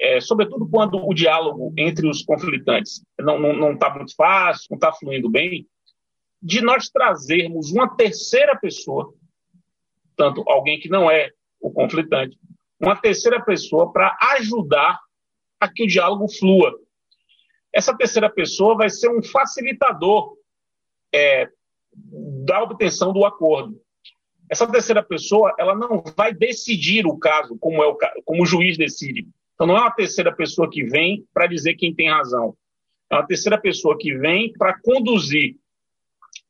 é, 0.01 0.21
sobretudo 0.21 0.69
quando 0.69 0.97
o 0.97 1.15
diálogo 1.15 1.73
entre 1.77 2.09
os 2.09 2.23
conflitantes 2.23 3.03
não 3.19 3.73
está 3.73 3.95
muito 3.95 4.15
fácil, 4.15 4.67
não 4.71 4.77
está 4.77 4.93
fluindo 4.93 5.31
bem, 5.31 5.67
de 6.43 6.61
nós 6.61 6.89
trazermos 6.89 7.71
uma 7.71 7.95
terceira 7.97 8.59
pessoa, 8.59 9.13
tanto 10.17 10.43
alguém 10.49 10.81
que 10.81 10.89
não 10.89 11.11
é 11.11 11.31
o 11.61 11.71
conflitante, 11.71 12.39
uma 12.81 12.97
terceira 12.97 13.43
pessoa 13.45 13.93
para 13.93 14.17
ajudar 14.37 14.99
a 15.61 15.69
que 15.69 15.85
o 15.85 15.87
diálogo 15.87 16.29
flua. 16.29 16.79
Essa 17.73 17.97
terceira 17.97 18.31
pessoa 18.31 18.77
vai 18.77 18.89
ser 18.89 19.11
um 19.11 19.23
facilitador 19.23 20.37
é, 21.15 21.49
da 22.45 22.63
obtenção 22.63 23.13
do 23.13 23.25
acordo. 23.25 23.81
Essa 24.49 24.71
terceira 24.71 25.03
pessoa, 25.03 25.55
ela 25.59 25.75
não 25.75 26.03
vai 26.17 26.33
decidir 26.33 27.07
o 27.07 27.19
caso 27.19 27.59
como 27.59 27.83
é 27.83 27.87
o 27.87 27.97
como 28.25 28.43
o 28.43 28.47
juiz 28.47 28.77
decide. 28.77 29.27
Então 29.55 29.67
não 29.67 29.77
é 29.77 29.81
uma 29.81 29.91
terceira 29.91 30.35
pessoa 30.35 30.71
que 30.71 30.85
vem 30.85 31.27
para 31.35 31.47
dizer 31.47 31.75
quem 31.75 31.95
tem 31.95 32.11
razão. 32.11 32.57
É 33.11 33.17
uma 33.17 33.27
terceira 33.27 33.59
pessoa 33.59 33.97
que 33.99 34.15
vem 34.15 34.53
para 34.53 34.79
conduzir, 34.81 35.57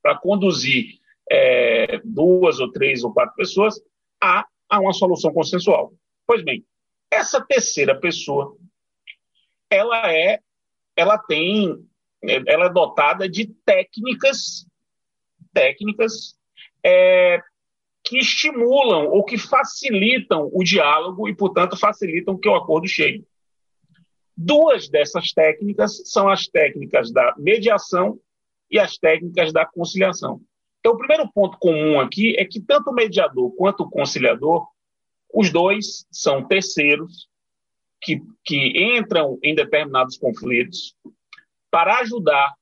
para 0.02 0.16
conduzir 0.16 0.98
é, 1.30 2.00
duas 2.04 2.60
ou 2.60 2.70
três 2.70 3.02
ou 3.02 3.12
quatro 3.12 3.34
pessoas 3.34 3.80
a, 4.22 4.46
a 4.68 4.80
uma 4.80 4.92
solução 4.92 5.32
consensual. 5.32 5.92
Pois 6.26 6.42
bem, 6.42 6.64
essa 7.10 7.40
terceira 7.40 7.98
pessoa, 7.98 8.56
ela 9.70 10.12
é, 10.12 10.40
ela 10.96 11.18
tem, 11.18 11.76
ela 12.22 12.66
é 12.66 12.72
dotada 12.72 13.28
de 13.28 13.46
técnicas, 13.64 14.66
técnicas 15.52 16.36
é, 16.84 17.40
que 18.04 18.18
estimulam 18.18 19.08
ou 19.08 19.24
que 19.24 19.36
facilitam 19.36 20.48
o 20.52 20.62
diálogo 20.62 21.28
e, 21.28 21.34
portanto, 21.34 21.76
facilitam 21.76 22.38
que 22.38 22.48
o 22.48 22.54
acordo 22.54 22.86
chegue. 22.86 23.26
Duas 24.36 24.88
dessas 24.88 25.32
técnicas 25.32 26.02
são 26.04 26.28
as 26.28 26.46
técnicas 26.46 27.10
da 27.10 27.34
mediação 27.38 28.20
e 28.70 28.78
as 28.78 28.96
técnicas 28.96 29.52
da 29.52 29.64
conciliação. 29.64 30.40
Então, 30.86 30.94
o 30.94 30.98
primeiro 30.98 31.28
ponto 31.32 31.58
comum 31.58 31.98
aqui 31.98 32.36
é 32.38 32.44
que 32.44 32.60
tanto 32.60 32.90
o 32.90 32.94
mediador 32.94 33.52
quanto 33.56 33.82
o 33.82 33.90
conciliador, 33.90 34.68
os 35.34 35.50
dois 35.50 36.06
são 36.12 36.46
terceiros 36.46 37.28
que, 38.00 38.22
que 38.44 38.96
entram 38.96 39.36
em 39.42 39.52
determinados 39.52 40.16
conflitos 40.16 40.94
para 41.72 41.98
ajudar, 41.98 42.54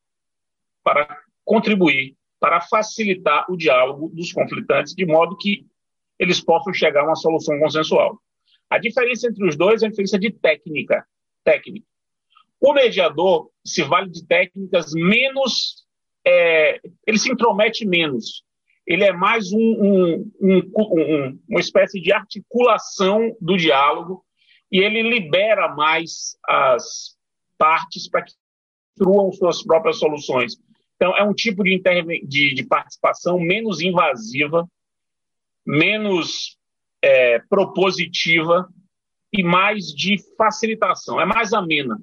para 0.82 1.20
contribuir 1.44 2.16
para 2.40 2.62
facilitar 2.62 3.44
o 3.50 3.58
diálogo 3.58 4.08
dos 4.08 4.32
conflitantes, 4.32 4.94
de 4.94 5.04
modo 5.04 5.36
que 5.36 5.66
eles 6.18 6.42
possam 6.42 6.72
chegar 6.72 7.02
a 7.02 7.04
uma 7.04 7.16
solução 7.16 7.58
consensual. 7.58 8.18
A 8.70 8.78
diferença 8.78 9.28
entre 9.28 9.46
os 9.46 9.54
dois 9.54 9.82
é 9.82 9.86
a 9.86 9.90
diferença 9.90 10.18
de 10.18 10.30
técnica. 10.30 11.06
técnica. 11.44 11.86
O 12.58 12.72
mediador 12.72 13.50
se 13.62 13.82
vale 13.82 14.08
de 14.10 14.26
técnicas 14.26 14.92
menos. 14.94 15.83
É, 16.26 16.80
ele 17.06 17.18
se 17.18 17.30
intromete 17.30 17.86
menos. 17.86 18.44
Ele 18.86 19.04
é 19.04 19.12
mais 19.12 19.52
um, 19.52 19.58
um, 19.58 20.32
um, 20.40 21.38
uma 21.48 21.60
espécie 21.60 22.00
de 22.00 22.12
articulação 22.12 23.34
do 23.40 23.56
diálogo 23.56 24.24
e 24.70 24.78
ele 24.78 25.02
libera 25.02 25.74
mais 25.74 26.36
as 26.46 27.16
partes 27.56 28.08
para 28.08 28.22
que 28.22 28.32
construam 28.96 29.32
suas 29.32 29.62
próprias 29.62 29.98
soluções. 29.98 30.56
Então, 30.96 31.16
é 31.16 31.24
um 31.24 31.34
tipo 31.34 31.62
de, 31.62 31.80
de, 32.26 32.54
de 32.54 32.66
participação 32.66 33.38
menos 33.38 33.80
invasiva, 33.80 34.68
menos 35.66 36.58
é, 37.02 37.38
propositiva 37.48 38.68
e 39.32 39.42
mais 39.42 39.86
de 39.86 40.16
facilitação, 40.36 41.20
é 41.20 41.26
mais 41.26 41.52
amena. 41.52 42.00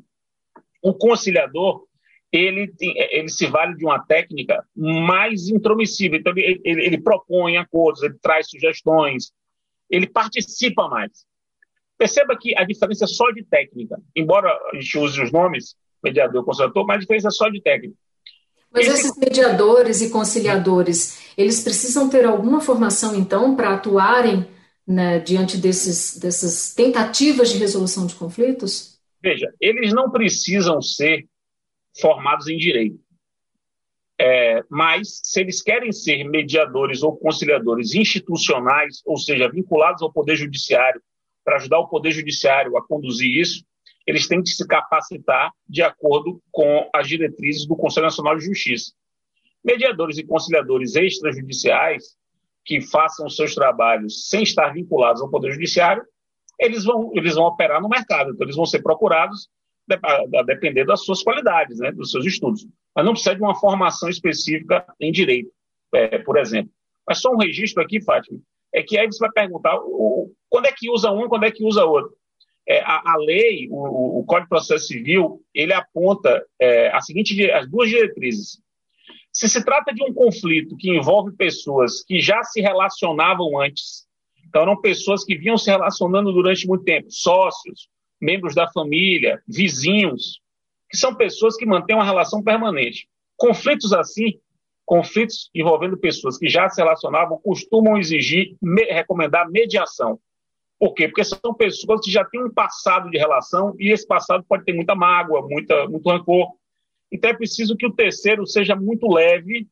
O 0.82 0.94
conciliador, 0.94 1.86
ele, 2.32 2.74
ele 2.80 3.30
se 3.30 3.46
vale 3.46 3.76
de 3.76 3.84
uma 3.84 4.00
técnica 4.00 4.66
mais 4.76 5.50
intromissiva, 5.50 6.16
então 6.16 6.32
ele, 6.36 6.62
ele, 6.64 6.86
ele 6.86 7.02
propõe 7.02 7.58
acordos, 7.58 8.02
ele 8.04 8.16
traz 8.22 8.50
sugestões, 8.50 9.32
ele 9.90 10.08
participa 10.08 10.88
mais. 10.88 11.26
Perceba 11.98 12.38
que 12.38 12.58
a 12.58 12.64
diferença 12.64 13.04
é 13.04 13.08
só 13.08 13.30
de 13.32 13.44
técnica, 13.44 14.02
embora 14.16 14.50
a 14.72 14.76
gente 14.76 14.98
use 14.98 15.22
os 15.22 15.32
nomes, 15.32 15.76
mediador, 16.04 16.44
conciliador, 16.46 16.86
mas 16.86 16.98
a 16.98 17.00
diferença 17.02 17.28
é 17.28 17.32
só 17.32 17.50
de 17.50 17.62
técnica. 17.62 17.96
Mas 18.72 18.88
Esse... 18.88 19.08
esses 19.08 19.18
mediadores 19.18 20.02
e 20.02 20.10
conciliadores, 20.10 21.34
eles 21.38 21.62
precisam 21.62 22.10
ter 22.10 22.26
alguma 22.26 22.62
formação, 22.62 23.14
então, 23.14 23.56
para 23.56 23.74
atuarem 23.74 24.48
né, 24.88 25.20
diante 25.20 25.58
desses, 25.58 26.18
dessas 26.18 26.74
tentativas 26.74 27.50
de 27.50 27.58
resolução 27.58 28.08
de 28.08 28.16
conflitos? 28.16 28.98
Veja, 29.22 29.54
eles 29.60 29.94
não 29.94 30.10
precisam 30.10 30.82
ser 30.82 31.28
formados 32.00 32.48
em 32.48 32.58
direito. 32.58 33.00
É, 34.20 34.64
mas, 34.70 35.20
se 35.24 35.42
eles 35.42 35.64
querem 35.64 35.92
ser 35.92 36.24
mediadores 36.24 37.02
ou 37.02 37.18
conciliadores 37.18 37.96
institucionais, 37.96 39.02
ou 39.04 39.18
seja, 39.18 39.50
vinculados 39.50 40.04
ao 40.04 40.14
Poder 40.14 40.36
Judiciário, 40.36 41.02
para 41.44 41.56
ajudar 41.56 41.80
o 41.80 41.88
Poder 41.88 42.12
Judiciário 42.12 42.78
a 42.78 42.86
conduzir 42.86 43.36
isso, 43.36 43.66
eles 44.06 44.28
têm 44.28 44.42
que 44.42 44.50
se 44.50 44.68
capacitar 44.68 45.52
de 45.68 45.82
acordo 45.82 46.42
com 46.52 46.88
as 46.94 47.08
diretrizes 47.08 47.66
do 47.68 47.76
Conselho 47.76 48.06
Nacional 48.06 48.38
de 48.38 48.46
Justiça. 48.46 48.92
Mediadores 49.64 50.18
e 50.18 50.24
conciliadores 50.24 50.96
extrajudiciais 50.96 52.16
que 52.64 52.82
façam 52.82 53.28
seus 53.28 53.56
trabalhos 53.56 54.30
sem 54.30 54.44
estar 54.44 54.72
vinculados 54.72 55.22
ao 55.22 55.30
Poder 55.30 55.52
Judiciário, 55.54 56.04
eles 56.60 56.84
vão, 56.84 57.12
eles 57.16 57.36
vão 57.36 57.46
operar 57.46 57.82
no 57.82 57.90
mercado, 57.90 58.32
então 58.32 58.46
eles 58.46 58.56
vão 58.56 58.66
ser 58.66 58.84
procurados 58.84 59.50
a 60.02 60.44
depender 60.44 60.86
das 60.86 61.04
suas 61.04 61.24
qualidades, 61.24 61.80
né, 61.80 61.92
dos 61.92 62.12
seus 62.12 62.26
estudos. 62.26 62.68
Mas 62.96 63.06
não 63.06 63.14
precisa 63.14 63.36
de 63.36 63.42
uma 63.42 63.56
formação 63.56 64.10
específica 64.10 64.86
em 65.00 65.12
direito, 65.12 65.52
é, 65.94 66.18
por 66.20 66.38
exemplo. 66.38 66.72
Mas 67.08 67.20
só 67.20 67.32
um 67.32 67.38
registro 67.38 67.82
aqui, 67.82 68.02
Fátima, 68.02 68.40
é 68.74 68.84
que 68.84 68.98
aí 68.98 69.08
você 69.08 69.20
vai 69.20 69.32
perguntar 69.32 69.78
o, 69.78 70.32
quando 70.50 70.66
é 70.66 70.72
que 70.72 70.90
usa 70.90 71.12
um 71.12 71.28
quando 71.28 71.46
é 71.46 71.52
que 71.52 71.64
usa 71.64 71.86
outro 71.86 72.16
é, 72.68 72.80
a, 72.82 73.14
a, 73.14 73.18
lei, 73.18 73.68
o, 73.70 74.20
o, 74.20 74.24
Código 74.24 74.46
de 74.46 74.50
Processo 74.50 74.88
Civil, 74.88 75.42
ele 75.54 75.74
aponta 75.74 76.44
é, 76.60 76.90
a 76.92 77.02
seguinte, 77.02 77.50
as 77.52 77.70
duas 77.70 77.90
diretrizes. 77.90 78.62
Se 79.34 79.48
se 79.48 79.64
trata 79.64 79.94
de 79.94 80.04
um 80.04 80.14
conflito 80.14 80.76
que 80.78 80.90
envolve 80.90 81.36
pessoas 81.36 82.04
que 82.04 82.20
já 82.20 82.44
se 82.44 82.62
relacionavam 82.62 83.60
antes, 83.60 84.06
então 84.48 84.64
eram 84.64 84.80
pessoas 84.80 85.24
que 85.24 85.38
vinham 85.38 85.58
se 85.58 85.70
relacionando 85.70 86.32
durante 86.32 86.68
muito 86.68 86.84
tempo, 86.84 87.08
sócios, 87.10 87.88
membros 88.22 88.54
da 88.54 88.70
família, 88.72 89.42
vizinhos, 89.48 90.40
que 90.90 90.98
são 90.98 91.16
pessoas 91.16 91.56
que 91.56 91.66
mantêm 91.66 91.96
uma 91.96 92.06
relação 92.06 92.44
permanente. 92.44 93.08
Conflitos 93.38 93.94
assim, 93.94 94.40
conflitos 94.86 95.50
envolvendo 95.56 95.98
pessoas 95.98 96.38
que 96.38 96.50
já 96.50 96.70
se 96.70 96.82
relacionavam, 96.82 97.40
costumam 97.40 97.98
exigir, 97.98 98.56
me, 98.62 98.84
recomendar 98.84 99.50
mediação. 99.50 100.20
Por 100.78 100.94
quê? 100.94 101.08
Porque 101.08 101.24
são 101.24 101.54
pessoas 101.54 102.02
que 102.02 102.12
já 102.12 102.26
têm 102.26 102.44
um 102.44 102.54
passado 102.54 103.10
de 103.10 103.18
relação 103.18 103.76
e 103.80 103.92
esse 103.92 104.06
passado 104.06 104.44
pode 104.48 104.66
ter 104.66 104.74
muita 104.74 104.96
mágoa, 104.96 105.48
muita, 105.48 105.88
muito 105.88 106.10
rancor. 106.10 106.52
Então 107.12 107.30
é 107.30 107.34
preciso 107.34 107.78
que 107.78 107.86
o 107.86 107.94
terceiro 107.94 108.46
seja 108.46 108.76
muito 108.76 109.08
leve 109.08 109.68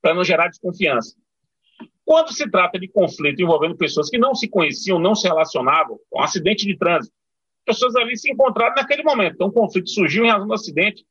para 0.00 0.14
não 0.14 0.24
gerar 0.24 0.48
desconfiança. 0.48 1.16
Quando 2.04 2.32
se 2.32 2.48
trata 2.50 2.78
de 2.78 2.88
conflito 2.88 3.42
envolvendo 3.42 3.76
pessoas 3.76 4.08
que 4.08 4.18
não 4.18 4.34
se 4.34 4.48
conheciam, 4.48 4.98
não 4.98 5.14
se 5.14 5.28
relacionavam, 5.28 5.98
um 6.12 6.20
acidente 6.20 6.66
de 6.66 6.76
trânsito, 6.76 7.14
pessoas 7.64 7.94
ali 7.96 8.16
se 8.16 8.30
encontraram 8.30 8.74
naquele 8.74 9.02
momento. 9.02 9.34
Então, 9.34 9.48
o 9.48 9.52
conflito 9.52 9.90
surgiu 9.90 10.24
em 10.24 10.30
razão 10.30 10.46
do 10.46 10.54
acidente. 10.54 11.04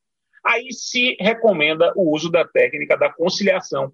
aí 0.46 0.72
se 0.72 1.16
recomenda 1.20 1.92
o 1.96 2.14
uso 2.14 2.30
da 2.30 2.46
técnica 2.46 2.98
da 2.98 3.12
conciliação, 3.12 3.92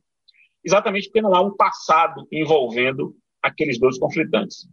exatamente 0.63 1.07
porque 1.07 1.21
não 1.21 1.33
há 1.33 1.41
um 1.41 1.55
passado 1.55 2.27
envolvendo 2.31 3.15
aqueles 3.41 3.79
dois 3.79 3.97
conflitantes. 3.97 4.67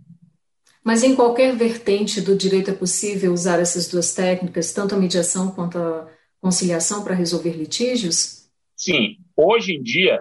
Mas 0.84 1.02
em 1.02 1.14
qualquer 1.14 1.54
vertente 1.54 2.20
do 2.20 2.36
direito 2.36 2.70
é 2.70 2.74
possível 2.74 3.32
usar 3.32 3.60
essas 3.60 3.88
duas 3.88 4.12
técnicas, 4.14 4.72
tanto 4.72 4.94
a 4.94 4.98
mediação 4.98 5.52
quanto 5.52 5.78
a 5.78 6.08
conciliação, 6.40 7.04
para 7.04 7.14
resolver 7.14 7.52
litígios? 7.52 8.50
Sim. 8.76 9.16
Hoje 9.36 9.74
em 9.74 9.82
dia, 9.82 10.20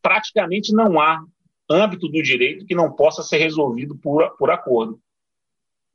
praticamente 0.00 0.72
não 0.72 1.00
há 1.00 1.24
âmbito 1.68 2.08
do 2.08 2.22
direito 2.22 2.64
que 2.64 2.74
não 2.74 2.92
possa 2.92 3.22
ser 3.22 3.38
resolvido 3.38 3.96
por, 3.96 4.36
por 4.36 4.50
acordo. 4.50 5.00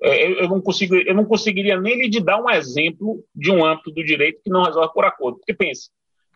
É, 0.02 0.44
eu, 0.44 0.48
não 0.48 0.62
consigo, 0.62 0.96
eu 0.96 1.16
não 1.16 1.26
conseguiria 1.26 1.80
nem 1.80 2.00
lhe 2.00 2.22
dar 2.22 2.42
um 2.42 2.50
exemplo 2.50 3.24
de 3.36 3.52
um 3.52 3.66
âmbito 3.66 3.92
do 3.92 4.04
direito 4.04 4.42
que 4.44 4.50
não 4.50 4.64
resolve 4.64 4.94
por 4.94 5.06
acordo. 5.06 5.38
Porque 5.38 5.54
pense, 5.54 5.90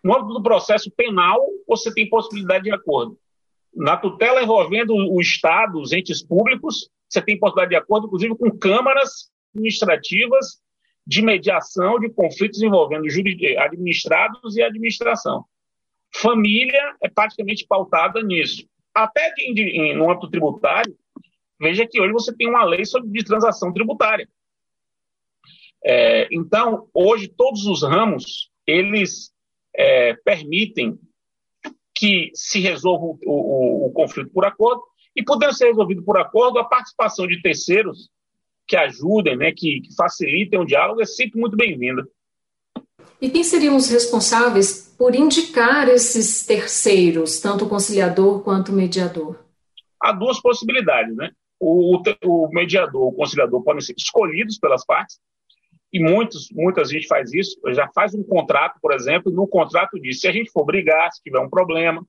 no 0.03 0.15
âmbito 0.15 0.33
do 0.33 0.43
processo 0.43 0.89
penal, 0.91 1.39
você 1.67 1.93
tem 1.93 2.09
possibilidade 2.09 2.63
de 2.63 2.73
acordo. 2.73 3.17
Na 3.73 3.95
tutela 3.95 4.41
envolvendo 4.41 4.93
o 4.93 5.21
Estado, 5.21 5.79
os 5.79 5.93
entes 5.93 6.25
públicos, 6.25 6.89
você 7.07 7.21
tem 7.21 7.39
possibilidade 7.39 7.69
de 7.69 7.75
acordo, 7.75 8.07
inclusive 8.07 8.35
com 8.35 8.51
câmaras 8.57 9.31
administrativas 9.53 10.61
de 11.05 11.21
mediação 11.21 11.99
de 11.99 12.09
conflitos 12.09 12.61
envolvendo 12.61 13.05
administrados 13.59 14.55
e 14.55 14.61
administração. 14.61 15.45
Família 16.13 16.95
é 17.01 17.09
praticamente 17.09 17.65
pautada 17.67 18.21
nisso. 18.21 18.65
Até 18.93 19.31
de, 19.33 19.53
de, 19.53 19.93
no 19.93 20.11
âmbito 20.11 20.29
tributário, 20.29 20.95
veja 21.61 21.87
que 21.87 22.01
hoje 22.01 22.11
você 22.11 22.35
tem 22.35 22.49
uma 22.49 22.65
lei 22.65 22.83
sobre 22.83 23.09
de 23.11 23.23
transação 23.23 23.71
tributária. 23.71 24.27
É, 25.85 26.27
então, 26.31 26.89
hoje 26.93 27.27
todos 27.27 27.65
os 27.65 27.83
ramos 27.83 28.51
eles 28.65 29.31
é, 29.75 30.15
permitem 30.25 30.99
que 31.95 32.31
se 32.33 32.59
resolva 32.59 33.05
o, 33.05 33.19
o, 33.25 33.87
o, 33.87 33.91
conflito 33.91 34.31
por 34.31 34.45
acordo 34.45 34.81
e 35.15 35.23
podendo 35.23 35.53
ser 35.53 35.67
resolvido 35.67 36.03
por 36.03 36.17
acordo, 36.17 36.57
a 36.57 36.63
participação 36.63 37.27
de 37.27 37.41
terceiros 37.41 38.09
que 38.67 38.75
ajudem, 38.75 39.37
né, 39.37 39.51
que, 39.51 39.81
que 39.81 39.93
facilitem 39.95 40.59
o 40.59 40.65
diálogo 40.65 41.01
é 41.01 41.05
sempre 41.05 41.39
muito 41.39 41.55
bem-vinda. 41.55 42.07
E 43.21 43.29
quem 43.29 43.43
seriam 43.43 43.75
os 43.75 43.89
responsáveis 43.89 44.95
por 44.97 45.13
indicar 45.13 45.87
esses 45.89 46.43
terceiros, 46.45 47.39
tanto 47.39 47.65
o 47.65 47.69
conciliador 47.69 48.41
quanto 48.43 48.71
o 48.71 48.75
mediador? 48.75 49.43
Há 50.01 50.11
duas 50.11 50.41
possibilidades, 50.41 51.15
né? 51.15 51.31
O, 51.63 52.01
o 52.25 52.49
mediador, 52.49 53.09
o 53.09 53.13
conciliador 53.13 53.63
podem 53.63 53.81
ser 53.81 53.93
escolhidos 53.95 54.57
pelas 54.57 54.83
partes, 54.83 55.19
e 55.93 55.99
muitos, 55.99 56.47
muita 56.51 56.83
gente 56.85 57.05
faz 57.05 57.31
isso, 57.33 57.55
já 57.73 57.87
faz 57.93 58.15
um 58.15 58.23
contrato, 58.23 58.79
por 58.81 58.91
exemplo, 58.93 59.31
e 59.31 59.35
no 59.35 59.47
contrato 59.47 59.99
diz, 59.99 60.21
se 60.21 60.27
a 60.27 60.31
gente 60.31 60.49
for 60.49 60.65
brigar, 60.65 61.11
se 61.11 61.21
tiver 61.21 61.39
um 61.39 61.49
problema, 61.49 62.03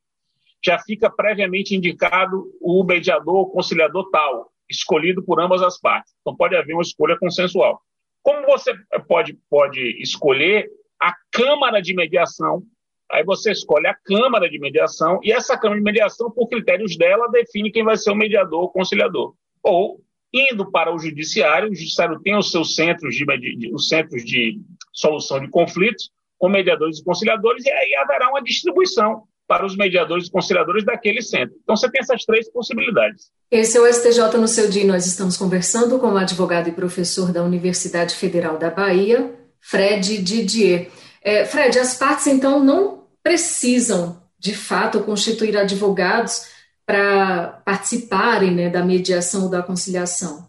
já 0.65 0.79
fica 0.79 1.11
previamente 1.11 1.77
indicado 1.77 2.51
o 2.63 2.83
mediador, 2.83 3.41
o 3.41 3.51
conciliador 3.51 4.09
tal, 4.11 4.51
escolhido 4.71 5.23
por 5.23 5.39
ambas 5.39 5.61
as 5.61 5.79
partes. 5.79 6.15
Então 6.21 6.35
pode 6.35 6.57
haver 6.57 6.73
uma 6.73 6.83
escolha 6.83 7.19
consensual. 7.19 7.79
Como 8.23 8.47
você 8.47 8.73
pode, 9.07 9.37
pode 9.51 10.01
escolher 10.01 10.71
a 10.99 11.13
Câmara 11.31 11.83
de 11.83 11.93
Mediação, 11.93 12.63
aí 13.11 13.23
você 13.25 13.51
escolhe 13.51 13.87
a 13.89 13.97
Câmara 14.05 14.49
de 14.49 14.59
Mediação, 14.59 15.19
e 15.23 15.31
essa 15.31 15.59
Câmara 15.59 15.81
de 15.81 15.85
Mediação, 15.85 16.31
por 16.31 16.49
critérios 16.49 16.97
dela, 16.97 17.29
define 17.29 17.71
quem 17.71 17.85
vai 17.85 17.97
ser 17.97 18.13
o 18.13 18.17
mediador 18.17 18.63
ou 18.63 18.71
conciliador. 18.71 19.35
Ou, 19.63 20.01
indo 20.33 20.71
para 20.71 20.95
o 20.95 20.99
Judiciário, 20.99 21.71
o 21.71 21.75
Judiciário 21.75 22.21
tem 22.21 22.37
os 22.37 22.51
seus 22.51 22.75
centros 22.75 23.15
de, 23.15 23.25
de, 23.25 23.75
os 23.75 23.89
centros 23.89 24.25
de 24.25 24.61
solução 24.93 25.41
de 25.41 25.49
conflitos, 25.49 26.11
com 26.39 26.49
mediadores 26.49 26.99
e 26.99 27.05
conciliadores, 27.05 27.65
e 27.65 27.71
aí 27.71 27.95
haverá 27.95 28.29
uma 28.29 28.43
distribuição 28.43 29.23
para 29.47 29.67
os 29.67 29.77
mediadores 29.77 30.27
e 30.27 30.31
conciliadores 30.31 30.85
daquele 30.85 31.21
centro. 31.21 31.55
Então, 31.63 31.77
você 31.77 31.91
tem 31.91 32.01
essas 32.01 32.25
três 32.25 32.51
possibilidades. 32.51 33.31
Esse 33.51 33.77
é 33.77 33.81
o 33.81 33.93
STJ 33.93 34.39
no 34.39 34.49
seu 34.49 34.69
dia. 34.69 34.85
Nós 34.85 35.07
estamos 35.07 35.37
conversando 35.37 35.99
com 35.99 36.13
o 36.13 36.17
advogado 36.17 36.69
e 36.69 36.73
professor 36.73 37.33
da 37.33 37.43
Universidade 37.43 38.15
Federal 38.15 38.57
da 38.57 38.71
Bahia, 38.71 39.35
Fred 39.61 40.19
Didier. 40.23 40.89
É, 41.23 41.45
Fred, 41.45 41.79
as 41.79 41.97
partes, 41.97 42.27
então, 42.27 42.65
não 42.65 43.05
precisam, 43.23 44.23
de 44.39 44.55
fato, 44.55 45.01
constituir 45.05 45.57
advogados 45.57 46.52
para 46.93 47.63
participarem 47.65 48.51
né, 48.51 48.69
da 48.69 48.85
mediação 48.85 49.45
ou 49.45 49.51
da 49.51 49.63
conciliação. 49.63 50.47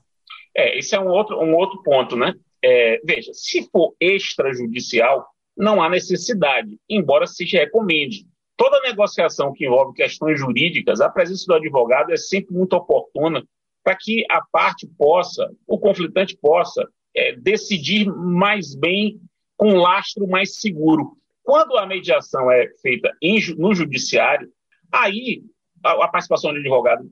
É, 0.53 0.77
esse 0.77 0.93
é 0.93 0.99
um 0.99 1.07
outro, 1.07 1.39
um 1.41 1.55
outro 1.55 1.81
ponto, 1.81 2.17
né? 2.17 2.33
É, 2.61 2.99
veja, 3.01 3.31
se 3.33 3.69
for 3.71 3.95
extrajudicial, 3.97 5.25
não 5.55 5.81
há 5.81 5.89
necessidade, 5.89 6.77
embora 6.89 7.25
se 7.25 7.45
recomende. 7.45 8.25
Toda 8.57 8.81
negociação 8.81 9.53
que 9.53 9.65
envolve 9.65 9.93
questões 9.93 10.37
jurídicas, 10.37 10.99
a 10.99 11.09
presença 11.09 11.45
do 11.47 11.53
advogado 11.53 12.11
é 12.11 12.17
sempre 12.17 12.53
muito 12.53 12.73
oportuna 12.73 13.41
para 13.81 13.95
que 13.95 14.25
a 14.29 14.41
parte 14.51 14.85
possa, 14.97 15.49
o 15.65 15.79
conflitante 15.79 16.37
possa 16.37 16.85
é, 17.15 17.37
decidir 17.37 18.05
mais 18.05 18.75
bem, 18.75 19.17
com 19.55 19.69
um 19.69 19.77
lastro 19.77 20.27
mais 20.27 20.59
seguro. 20.59 21.13
Quando 21.41 21.77
a 21.77 21.85
mediação 21.85 22.51
é 22.51 22.67
feita 22.81 23.09
em, 23.21 23.39
no 23.55 23.73
judiciário, 23.73 24.49
aí 24.91 25.41
a, 25.83 26.05
a, 26.05 26.07
participação 26.07 26.51
do 26.51 26.59
advogado 26.59 27.09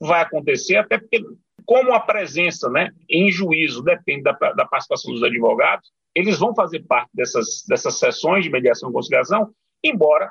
vai 0.00 0.22
acontecer, 0.22 0.76
até 0.76 0.98
porque, 0.98 1.24
como 1.64 1.92
a 1.92 2.00
presença 2.00 2.68
né, 2.68 2.90
em 3.08 3.30
juízo 3.30 3.82
depende 3.82 4.22
da, 4.22 4.32
da 4.32 4.66
participação 4.66 5.12
dos 5.12 5.22
advogados, 5.22 5.90
eles 6.14 6.38
vão 6.38 6.54
fazer 6.54 6.84
parte 6.84 7.10
dessas, 7.14 7.64
dessas 7.68 7.98
sessões 7.98 8.44
de 8.44 8.50
mediação 8.50 8.90
e 8.90 8.92
conciliação, 8.92 9.52
embora 9.82 10.30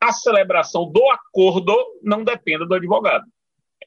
a 0.00 0.12
celebração 0.12 0.90
do 0.90 1.02
acordo 1.10 1.74
não 2.02 2.24
dependa 2.24 2.66
do 2.66 2.74
advogado. 2.74 3.24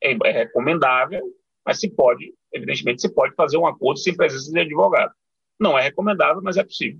É, 0.02 0.16
é 0.26 0.32
recomendável, 0.32 1.22
mas 1.66 1.80
se 1.80 1.90
pode, 1.90 2.34
evidentemente, 2.54 3.02
se 3.02 3.14
pode 3.14 3.36
fazer 3.36 3.58
um 3.58 3.68
acordo 3.68 4.00
sem 4.00 4.16
presença 4.16 4.52
de 4.52 4.60
advogado. 4.60 5.12
Não 5.60 5.78
é 5.78 5.84
recomendável, 5.84 6.42
mas 6.44 6.58
é 6.58 6.64
possível. 6.64 7.00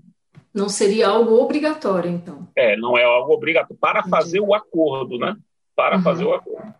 Não 0.52 0.68
seria 0.68 1.08
algo 1.08 1.34
obrigatório, 1.34 2.10
então? 2.10 2.48
É, 2.56 2.76
não 2.76 2.96
é 2.96 3.04
algo 3.04 3.32
obrigatório 3.32 3.78
para 3.78 4.00
Entendi. 4.00 4.10
fazer 4.10 4.40
o 4.40 4.54
acordo, 4.54 5.18
né? 5.18 5.36
Para 5.76 5.96
uhum. 5.96 6.02
fazer 6.02 6.24
o 6.24 6.34
acordo. 6.34 6.74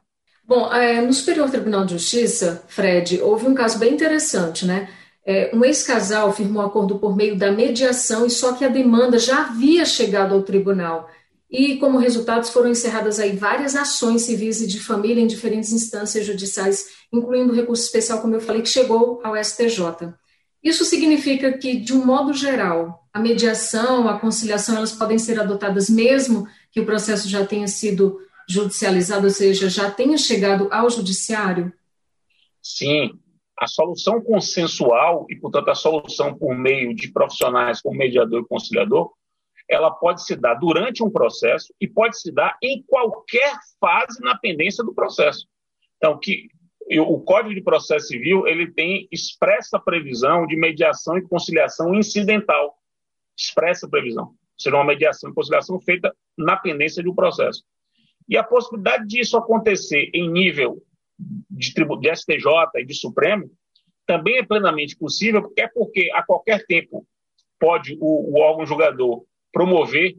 Bom, 0.46 0.72
é, 0.72 1.00
no 1.00 1.12
Superior 1.12 1.50
Tribunal 1.50 1.84
de 1.84 1.94
Justiça, 1.94 2.64
Fred, 2.68 3.20
houve 3.20 3.46
um 3.46 3.54
caso 3.54 3.78
bem 3.78 3.92
interessante, 3.92 4.64
né? 4.64 4.88
É, 5.24 5.50
um 5.52 5.64
ex-casal 5.64 6.32
firmou 6.32 6.62
um 6.62 6.66
acordo 6.66 6.98
por 7.00 7.16
meio 7.16 7.36
da 7.36 7.50
mediação 7.50 8.24
e 8.24 8.30
só 8.30 8.52
que 8.52 8.64
a 8.64 8.68
demanda 8.68 9.18
já 9.18 9.42
havia 9.42 9.84
chegado 9.84 10.32
ao 10.32 10.42
tribunal. 10.42 11.10
E, 11.50 11.76
como 11.78 11.98
resultados, 11.98 12.50
foram 12.50 12.70
encerradas 12.70 13.18
aí 13.18 13.36
várias 13.36 13.74
ações 13.74 14.22
civis 14.22 14.60
e 14.60 14.68
de 14.68 14.80
família 14.80 15.20
em 15.20 15.26
diferentes 15.26 15.72
instâncias 15.72 16.24
judiciais, 16.24 16.86
incluindo 17.12 17.52
o 17.52 17.56
recurso 17.56 17.82
especial, 17.82 18.20
como 18.20 18.34
eu 18.34 18.40
falei, 18.40 18.62
que 18.62 18.68
chegou 18.68 19.20
ao 19.24 19.36
STJ. 19.36 20.14
Isso 20.62 20.84
significa 20.84 21.52
que, 21.58 21.76
de 21.76 21.92
um 21.92 22.04
modo 22.04 22.32
geral, 22.32 23.08
a 23.12 23.18
mediação, 23.18 24.08
a 24.08 24.18
conciliação, 24.18 24.76
elas 24.76 24.92
podem 24.92 25.18
ser 25.18 25.40
adotadas 25.40 25.90
mesmo 25.90 26.46
que 26.70 26.80
o 26.80 26.86
processo 26.86 27.28
já 27.28 27.44
tenha 27.44 27.66
sido 27.66 28.20
judicializado, 28.48 29.24
ou 29.24 29.30
seja, 29.30 29.68
já 29.68 29.90
tenha 29.90 30.16
chegado 30.16 30.68
ao 30.70 30.88
judiciário? 30.90 31.72
Sim. 32.62 33.18
A 33.58 33.66
solução 33.66 34.20
consensual 34.20 35.26
e, 35.30 35.36
portanto, 35.36 35.70
a 35.70 35.74
solução 35.74 36.34
por 36.34 36.54
meio 36.54 36.94
de 36.94 37.10
profissionais 37.10 37.80
como 37.80 37.96
mediador 37.96 38.42
e 38.42 38.48
conciliador 38.48 39.10
ela 39.68 39.90
pode 39.90 40.24
se 40.24 40.36
dar 40.36 40.54
durante 40.54 41.02
um 41.02 41.10
processo 41.10 41.74
e 41.80 41.88
pode 41.88 42.18
se 42.20 42.30
dar 42.30 42.56
em 42.62 42.82
qualquer 42.82 43.52
fase 43.80 44.20
na 44.22 44.36
pendência 44.38 44.84
do 44.84 44.94
processo. 44.94 45.46
Então, 45.96 46.18
que 46.18 46.48
o 47.00 47.20
Código 47.20 47.54
de 47.54 47.62
Processo 47.62 48.06
Civil 48.06 48.46
ele 48.46 48.70
tem 48.70 49.08
expressa 49.10 49.78
previsão 49.78 50.46
de 50.46 50.56
mediação 50.56 51.18
e 51.18 51.22
conciliação 51.22 51.94
incidental. 51.94 52.76
Expressa 53.36 53.88
previsão. 53.88 54.34
Será 54.56 54.76
uma 54.76 54.84
mediação 54.84 55.30
e 55.30 55.34
conciliação 55.34 55.80
feita 55.80 56.14
na 56.38 56.56
pendência 56.56 57.02
de 57.02 57.08
um 57.08 57.14
processo. 57.14 57.64
E 58.28 58.36
a 58.36 58.42
possibilidade 58.42 59.06
disso 59.06 59.36
acontecer 59.36 60.10
em 60.12 60.30
nível 60.30 60.82
de, 61.18 61.72
de 61.72 62.16
STJ 62.16 62.46
e 62.76 62.84
de 62.84 62.94
Supremo 62.94 63.50
também 64.06 64.38
é 64.38 64.44
plenamente 64.44 64.96
possível, 64.96 65.42
porque 65.42 65.62
é 65.62 65.68
porque 65.68 66.10
a 66.12 66.22
qualquer 66.22 66.64
tempo 66.66 67.06
pode 67.58 67.96
o, 68.00 68.34
o 68.34 68.40
órgão 68.40 68.66
julgador 68.66 69.24
promover 69.52 70.14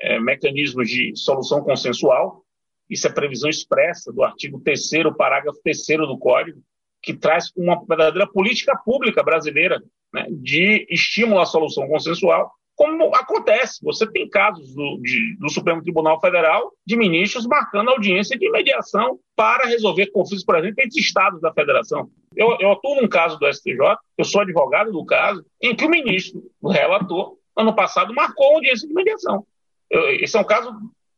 é, 0.00 0.18
mecanismos 0.18 0.88
de 0.88 1.12
solução 1.16 1.62
consensual. 1.62 2.44
Isso 2.88 3.06
é 3.06 3.12
previsão 3.12 3.50
expressa 3.50 4.12
do 4.12 4.22
artigo 4.22 4.60
3 4.60 4.80
parágrafo 5.16 5.60
3 5.62 5.86
do 5.98 6.18
Código, 6.18 6.60
que 7.02 7.14
traz 7.14 7.52
uma 7.56 7.84
verdadeira 7.84 8.26
política 8.26 8.76
pública 8.84 9.22
brasileira 9.22 9.82
né, 10.12 10.26
de 10.30 10.86
estímulo 10.90 11.40
à 11.40 11.46
solução 11.46 11.86
consensual, 11.86 12.50
como 12.78 13.12
acontece. 13.12 13.80
Você 13.82 14.08
tem 14.08 14.30
casos 14.30 14.72
do, 14.72 15.00
de, 15.02 15.36
do 15.40 15.50
Supremo 15.50 15.82
Tribunal 15.82 16.20
Federal 16.20 16.72
de 16.86 16.96
ministros 16.96 17.44
marcando 17.44 17.90
audiência 17.90 18.38
de 18.38 18.48
mediação 18.52 19.18
para 19.34 19.66
resolver 19.66 20.12
conflitos, 20.12 20.44
por 20.44 20.56
exemplo, 20.56 20.76
entre 20.78 21.00
estados 21.00 21.40
da 21.40 21.52
federação. 21.52 22.08
Eu, 22.36 22.56
eu 22.60 22.70
atuo 22.70 23.02
num 23.02 23.08
caso 23.08 23.36
do 23.36 23.52
STJ, 23.52 23.96
eu 24.16 24.24
sou 24.24 24.42
advogado 24.42 24.92
do 24.92 25.04
caso, 25.04 25.44
em 25.60 25.74
que 25.74 25.84
o 25.84 25.90
ministro, 25.90 26.40
o 26.62 26.70
relator, 26.70 27.36
ano 27.56 27.74
passado 27.74 28.14
marcou 28.14 28.54
audiência 28.54 28.86
de 28.86 28.94
mediação. 28.94 29.44
Eu, 29.90 30.10
esse 30.10 30.36
é 30.36 30.40
um 30.40 30.44
caso, 30.44 30.72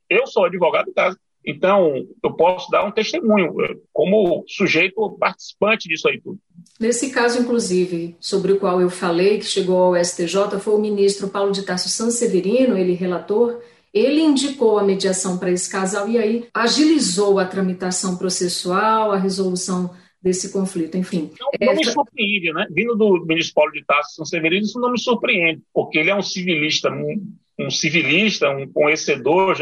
eu 0.08 0.26
sou 0.26 0.46
advogado 0.46 0.86
do 0.86 0.94
caso, 0.94 1.18
então 1.44 1.94
eu 2.24 2.32
posso 2.36 2.70
dar 2.70 2.84
um 2.84 2.90
testemunho 2.90 3.54
como 3.92 4.44
sujeito 4.48 5.10
participante 5.18 5.86
disso 5.90 6.08
aí 6.08 6.18
tudo. 6.18 6.38
Nesse 6.78 7.10
caso, 7.10 7.40
inclusive, 7.40 8.16
sobre 8.18 8.52
o 8.52 8.58
qual 8.58 8.80
eu 8.80 8.88
falei, 8.88 9.38
que 9.38 9.44
chegou 9.44 9.76
ao 9.76 10.04
STJ, 10.04 10.58
foi 10.60 10.74
o 10.74 10.80
ministro 10.80 11.28
Paulo 11.28 11.52
de 11.52 11.62
Tarso 11.62 11.88
Sanseverino, 11.88 12.76
ele 12.76 12.94
relator, 12.94 13.60
ele 13.92 14.20
indicou 14.20 14.78
a 14.78 14.84
mediação 14.84 15.38
para 15.38 15.50
esse 15.50 15.70
casal 15.70 16.08
e 16.08 16.16
aí 16.16 16.48
agilizou 16.54 17.38
a 17.38 17.44
tramitação 17.44 18.16
processual, 18.16 19.12
a 19.12 19.18
resolução 19.18 19.90
desse 20.22 20.52
conflito, 20.52 20.96
enfim. 20.96 21.30
Não, 21.40 21.66
não 21.66 21.74
me 21.74 21.84
surpreende, 21.84 22.52
né? 22.52 22.66
Vindo 22.70 22.94
do 22.94 23.24
ministro 23.26 23.54
Paulo 23.54 23.72
de 23.72 23.84
Tarso 23.84 24.14
São 24.14 24.24
Severino, 24.24 24.64
isso 24.64 24.78
não 24.78 24.92
me 24.92 24.98
surpreende, 24.98 25.62
porque 25.72 25.98
ele 25.98 26.10
é 26.10 26.14
um 26.14 26.22
civilista, 26.22 26.90
um, 26.90 27.34
um 27.58 27.70
civilista, 27.70 28.50
um 28.50 28.70
conhecedor, 28.70 29.56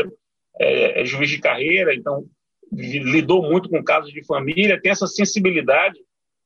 é, 0.59 1.01
é 1.01 1.05
juiz 1.05 1.31
de 1.31 1.39
carreira, 1.39 1.95
então 1.95 2.25
lidou 2.71 3.43
muito 3.43 3.69
com 3.69 3.83
casos 3.83 4.13
de 4.13 4.25
família, 4.25 4.81
tem 4.81 4.93
essa 4.93 5.07
sensibilidade 5.07 5.99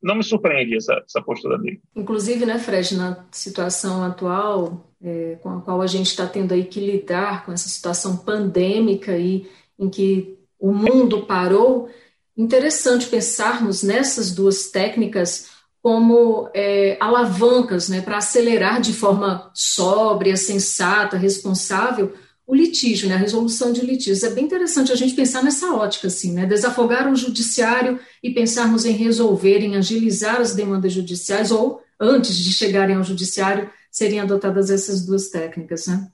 não 0.03 0.17
me 0.17 0.25
surpreende 0.25 0.77
essa, 0.77 0.95
essa 1.07 1.23
postura 1.23 1.59
dele. 1.59 1.81
Inclusive, 1.95 2.45
né, 2.45 2.59
Fred, 2.59 2.97
na 2.97 3.25
situação 3.31 4.03
atual 4.03 4.93
é, 5.03 5.39
com 5.43 5.51
a 5.51 5.61
qual 5.61 5.81
a 5.81 5.87
gente 5.87 6.07
está 6.07 6.27
tendo 6.27 6.53
aí 6.53 6.65
que 6.65 6.81
lidar 6.81 7.45
com 7.45 7.53
essa 7.53 7.69
situação 7.69 8.17
pandêmica 8.17 9.17
e 9.17 9.47
em 9.79 9.89
que 9.89 10.39
o 10.59 10.73
mundo 10.73 11.27
parou, 11.27 11.89
interessante 12.37 13.07
pensarmos 13.07 13.83
nessas 13.83 14.33
duas 14.33 14.71
técnicas 14.71 15.51
como 15.83 16.49
é, 16.55 16.97
alavancas 17.01 17.89
né, 17.89 18.01
para 18.01 18.19
acelerar 18.19 18.81
de 18.81 18.93
forma 18.93 19.51
sóbria, 19.53 20.37
sensata, 20.37 21.17
responsável 21.17 22.13
o 22.47 22.55
litígio, 22.55 23.09
né, 23.09 23.15
a 23.15 23.19
resolução 23.19 23.73
de 23.73 23.81
litígios. 23.81 24.23
É 24.23 24.35
bem 24.35 24.45
interessante 24.45 24.93
a 24.93 24.97
gente 24.97 25.15
pensar 25.15 25.43
nessa 25.43 25.75
ótica, 25.75 26.09
assim, 26.09 26.33
né, 26.33 26.47
desafogar 26.47 27.11
o 27.11 27.17
judiciário 27.17 28.01
e 28.23 28.33
pensarmos 28.33 28.85
em 28.85 28.93
resolver, 28.93 29.61
em 29.61 29.77
agilizar 29.77 30.41
as 30.41 30.55
demandas 30.55 30.93
judiciais, 30.93 31.51
ou 31.51 31.83
antes 31.99 32.37
de 32.37 32.53
chegarem 32.53 32.97
ao 32.97 33.05
judiciário, 33.05 33.71
seriam 33.91 34.25
adotadas 34.25 34.71
essas 34.71 35.07
duas 35.07 35.29
técnicas, 35.29 35.87
né? 35.87 36.11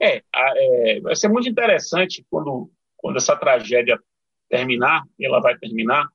É, 0.00 0.22
é 0.34 1.00
vai 1.00 1.14
ser 1.14 1.28
muito 1.28 1.48
interessante 1.48 2.26
quando, 2.28 2.70
quando 2.96 3.16
essa 3.18 3.36
tragédia 3.36 3.98
terminar, 4.48 5.04
e 5.18 5.24
ela 5.24 5.40
vai 5.40 5.56
terminar, 5.56 6.08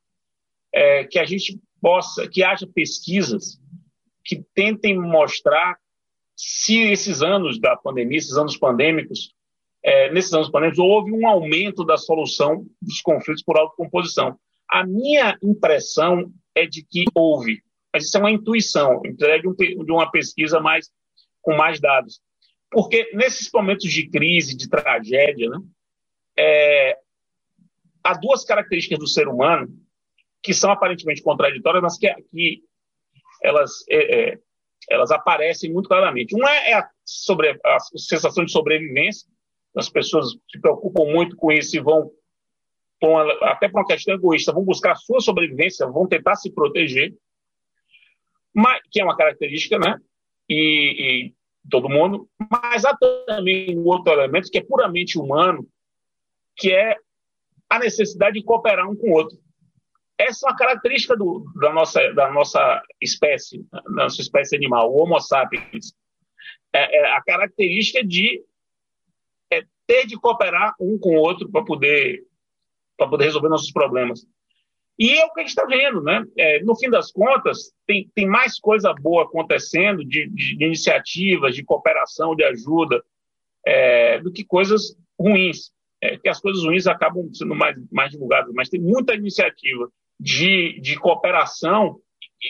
é, 0.74 1.06
que 1.06 1.18
a 1.18 1.26
gente 1.26 1.60
possa, 1.82 2.28
que 2.28 2.44
haja 2.44 2.68
pesquisas 2.68 3.60
que 4.24 4.44
tentem 4.54 5.00
mostrar 5.00 5.78
se 6.36 6.92
esses 6.92 7.24
anos 7.24 7.60
da 7.60 7.76
pandemia, 7.76 8.18
esses 8.18 8.38
anos 8.38 8.58
pandêmicos, 8.58 9.34
é, 9.84 10.12
nesses 10.12 10.34
anos 10.34 10.50
pandêmicos, 10.50 10.80
houve 10.80 11.12
um 11.12 11.28
aumento 11.28 11.86
da 11.86 11.98
solução 11.98 12.66
dos 12.82 13.02
conflitos 13.02 13.44
por 13.44 13.58
autocomposição. 13.58 14.38
A 14.70 14.86
minha 14.86 15.38
impressão 15.42 16.32
é 16.56 16.66
de 16.66 16.84
que 16.84 17.06
houve, 17.16 17.62
mas 17.94 18.06
isso 18.06 18.18
é 18.18 18.20
uma 18.20 18.32
intuição, 18.32 19.02
de, 19.02 19.42
de 19.86 19.92
uma 19.92 20.12
pesquisa 20.12 20.60
mais 20.60 20.90
com 21.42 21.56
mais 21.56 21.80
dados. 21.80 22.20
Porque 22.70 23.10
nesses 23.14 23.50
momentos 23.54 23.90
de 23.90 24.10
crise, 24.10 24.58
de 24.58 24.70
tragédia, 24.70 25.50
né, 25.50 25.58
é, 26.38 26.98
há 28.04 28.14
duas 28.14 28.44
características 28.44 29.00
do 29.00 29.08
ser 29.08 29.28
humano 29.28 29.70
que 30.44 30.54
são 30.54 30.72
aparentemente 30.72 31.22
contraditórias, 31.22 31.82
mas 31.82 31.98
que, 31.98 32.14
que 32.32 32.62
elas, 33.42 33.72
é, 33.90 34.32
é, 34.32 34.40
elas 34.90 35.12
aparecem 35.12 35.72
muito 35.72 35.90
claramente. 35.90 36.36
Uma 36.36 36.50
é 36.52 36.74
a, 36.74 36.90
sobre, 37.06 37.58
a 37.66 37.80
sensação 37.80 38.46
de 38.46 38.52
sobrevivência, 38.52 39.28
as 39.78 39.90
pessoas 39.90 40.32
se 40.50 40.60
preocupam 40.60 41.06
muito 41.06 41.36
com 41.36 41.52
isso 41.52 41.78
e 41.78 41.80
vão, 41.80 42.12
até 43.44 43.70
por 43.70 43.80
uma 43.80 43.88
questão 43.88 44.16
egoísta, 44.16 44.52
vão 44.52 44.64
buscar 44.64 44.94
a 44.94 44.96
sua 44.96 45.20
sobrevivência, 45.20 45.88
vão 45.88 46.08
tentar 46.08 46.36
se 46.36 46.52
proteger, 46.52 47.16
mas, 48.54 48.82
que 48.92 49.00
é 49.00 49.04
uma 49.04 49.16
característica, 49.16 49.78
né? 49.78 50.00
E, 50.50 51.28
e 51.30 51.34
todo 51.70 51.90
mundo, 51.90 52.28
mas 52.52 52.86
há 52.86 52.98
também 53.28 53.78
um 53.78 53.86
outro 53.86 54.12
elemento 54.14 54.50
que 54.50 54.58
é 54.58 54.64
puramente 54.64 55.20
humano, 55.20 55.68
que 56.56 56.74
é 56.74 56.96
a 57.70 57.78
necessidade 57.80 58.40
de 58.40 58.46
cooperar 58.46 58.90
um 58.90 58.96
com 58.96 59.12
o 59.12 59.14
outro. 59.14 59.38
Essa 60.18 60.48
é 60.48 60.50
uma 60.50 60.58
característica 60.58 61.16
do, 61.16 61.46
da, 61.62 61.72
nossa, 61.72 62.02
da 62.14 62.32
nossa 62.32 62.82
espécie, 63.00 63.64
da 63.72 63.84
nossa 63.92 64.22
espécie 64.22 64.56
animal, 64.56 64.92
o 64.92 65.00
Homo 65.00 65.20
sapiens. 65.20 65.94
É, 66.74 66.98
é 66.98 67.14
a 67.14 67.22
característica 67.22 68.04
de 68.04 68.44
ter 69.88 70.06
de 70.06 70.20
cooperar 70.20 70.76
um 70.80 71.00
com 71.00 71.16
o 71.16 71.20
outro 71.20 71.50
para 71.50 71.64
poder, 71.64 72.22
poder 72.98 73.26
resolver 73.26 73.50
nossos 73.50 73.72
problemas. 73.72 74.28
E 75.00 75.12
é 75.14 75.26
o 75.26 75.32
que 75.32 75.40
a 75.40 75.44
gente 75.44 75.50
está 75.50 75.66
vendo, 75.66 76.02
né? 76.02 76.24
É, 76.38 76.62
no 76.64 76.76
fim 76.76 76.90
das 76.90 77.12
contas, 77.12 77.72
tem, 77.86 78.10
tem 78.16 78.28
mais 78.28 78.60
coisa 78.60 78.94
boa 78.94 79.24
acontecendo 79.24 80.04
de, 80.04 80.28
de, 80.28 80.58
de 80.58 80.66
iniciativas, 80.66 81.56
de 81.56 81.64
cooperação, 81.64 82.36
de 82.36 82.44
ajuda, 82.44 83.02
é, 83.66 84.20
do 84.20 84.32
que 84.32 84.44
coisas 84.44 84.96
ruins. 85.20 85.72
É, 86.02 86.18
que 86.18 86.30
as 86.30 86.40
coisas 86.40 86.64
ruins 86.64 86.86
acabam 86.86 87.28
sendo 87.34 87.56
mais, 87.56 87.76
mais 87.92 88.12
divulgadas, 88.12 88.54
mas 88.54 88.70
tem 88.70 88.80
muita 88.80 89.16
iniciativa 89.16 89.90
de, 90.20 90.80
de 90.80 90.96
cooperação 90.96 92.00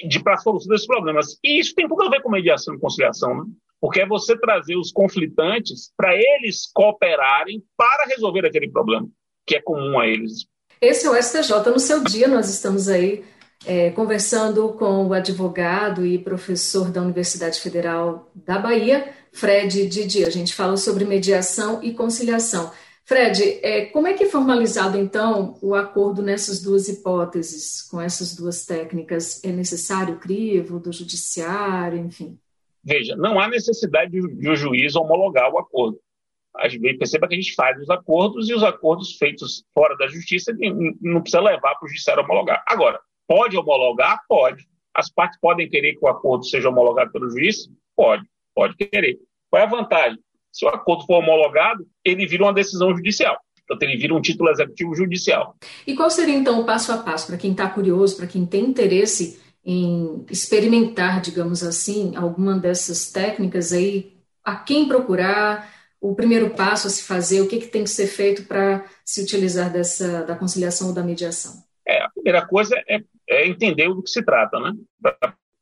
de, 0.07 0.21
para 0.21 0.33
a 0.33 0.37
solução 0.37 0.69
desses 0.69 0.87
problemas. 0.87 1.39
E 1.43 1.59
isso 1.59 1.73
tem 1.73 1.87
tudo 1.87 2.03
a 2.03 2.09
ver 2.09 2.21
com 2.21 2.29
mediação 2.29 2.75
e 2.75 2.79
conciliação, 2.79 3.35
né? 3.35 3.43
Porque 3.79 4.01
é 4.01 4.07
você 4.07 4.37
trazer 4.37 4.75
os 4.75 4.91
conflitantes 4.91 5.91
para 5.95 6.15
eles 6.15 6.69
cooperarem 6.73 7.63
para 7.75 8.05
resolver 8.05 8.45
aquele 8.45 8.69
problema 8.69 9.07
que 9.45 9.55
é 9.55 9.61
comum 9.61 9.99
a 9.99 10.07
eles. 10.07 10.45
Esse 10.81 11.07
é 11.07 11.09
o 11.09 11.15
STJ 11.15 11.71
no 11.71 11.79
seu 11.79 12.03
dia, 12.03 12.27
nós 12.27 12.49
estamos 12.49 12.87
aí 12.89 13.23
é, 13.65 13.89
conversando 13.91 14.69
com 14.73 15.07
o 15.07 15.13
advogado 15.13 16.05
e 16.05 16.19
professor 16.19 16.91
da 16.91 17.01
Universidade 17.01 17.59
Federal 17.59 18.31
da 18.35 18.59
Bahia, 18.59 19.13
Fred 19.31 19.87
Didi. 19.87 20.25
A 20.25 20.29
gente 20.29 20.53
fala 20.53 20.77
sobre 20.77 21.05
mediação 21.05 21.83
e 21.83 21.93
conciliação. 21.93 22.71
Fred, 23.05 23.59
é, 23.63 23.85
como 23.85 24.05
é 24.05 24.13
que 24.13 24.25
é 24.25 24.29
formalizado, 24.29 24.97
então, 24.97 25.57
o 25.61 25.73
acordo 25.73 26.21
nessas 26.21 26.61
duas 26.61 26.89
hipóteses, 26.89 27.81
com 27.83 28.01
essas 28.01 28.35
duas 28.35 28.65
técnicas? 28.65 29.41
É 29.43 29.51
necessário 29.51 30.15
o 30.15 30.19
crivo 30.19 30.77
do 30.77 30.91
judiciário, 30.91 31.97
enfim? 31.97 32.37
Veja, 32.87 33.17
não 33.17 33.37
há 33.37 33.49
necessidade 33.49 34.11
de, 34.11 34.35
de 34.35 34.49
o 34.49 34.55
juiz 34.55 34.95
homologar 34.95 35.51
o 35.51 35.59
acordo 35.59 35.99
perceba 36.97 37.27
que 37.27 37.35
a 37.35 37.37
gente 37.37 37.53
faz 37.53 37.79
os 37.79 37.89
acordos 37.89 38.49
e 38.49 38.53
os 38.53 38.63
acordos 38.63 39.15
feitos 39.17 39.63
fora 39.73 39.95
da 39.97 40.07
justiça 40.07 40.51
não 41.01 41.21
precisa 41.21 41.41
levar 41.41 41.75
para 41.75 41.85
o 41.85 41.87
judiciário 41.87 42.23
homologar. 42.23 42.63
Agora, 42.67 42.99
pode 43.27 43.57
homologar? 43.57 44.21
Pode. 44.27 44.65
As 44.93 45.11
partes 45.11 45.39
podem 45.39 45.69
querer 45.69 45.93
que 45.93 46.03
o 46.03 46.07
acordo 46.07 46.45
seja 46.45 46.69
homologado 46.69 47.11
pelo 47.11 47.29
juiz? 47.29 47.69
Pode, 47.95 48.23
pode 48.55 48.75
querer. 48.75 49.19
Qual 49.49 49.61
é 49.61 49.65
a 49.65 49.69
vantagem? 49.69 50.19
Se 50.51 50.65
o 50.65 50.69
acordo 50.69 51.05
for 51.05 51.17
homologado, 51.17 51.85
ele 52.03 52.25
vira 52.25 52.43
uma 52.43 52.53
decisão 52.53 52.95
judicial. 52.95 53.37
Então, 53.69 53.77
ele 53.81 53.97
vira 53.97 54.15
um 54.15 54.21
título 54.21 54.49
executivo 54.49 54.95
judicial. 54.95 55.55
E 55.85 55.93
qual 55.93 56.09
seria, 56.09 56.33
então, 56.33 56.61
o 56.61 56.65
passo 56.65 56.91
a 56.91 56.97
passo 56.97 57.27
para 57.27 57.37
quem 57.37 57.51
está 57.51 57.69
curioso, 57.69 58.15
para 58.15 58.25
quem 58.25 58.45
tem 58.45 58.63
interesse 58.63 59.39
em 59.67 60.25
experimentar, 60.31 61.21
digamos 61.21 61.61
assim, 61.61 62.15
alguma 62.15 62.57
dessas 62.57 63.11
técnicas 63.11 63.73
aí? 63.73 64.13
A 64.43 64.55
quem 64.55 64.87
procurar? 64.87 65.77
o 65.99 66.15
primeiro 66.15 66.51
passo 66.51 66.87
a 66.87 66.89
se 66.89 67.03
fazer, 67.03 67.41
o 67.41 67.47
que, 67.47 67.59
que 67.59 67.67
tem 67.67 67.83
que 67.83 67.89
ser 67.89 68.07
feito 68.07 68.45
para 68.45 68.85
se 69.03 69.21
utilizar 69.21 69.71
dessa 69.71 70.23
da 70.23 70.35
conciliação 70.35 70.89
ou 70.89 70.93
da 70.93 71.03
mediação? 71.03 71.63
É, 71.87 72.03
a 72.03 72.09
primeira 72.09 72.45
coisa 72.45 72.75
é, 72.87 73.01
é 73.29 73.47
entender 73.47 73.87
do 73.87 74.03
que 74.03 74.09
se 74.09 74.23
trata, 74.23 74.59
né? 74.59 74.73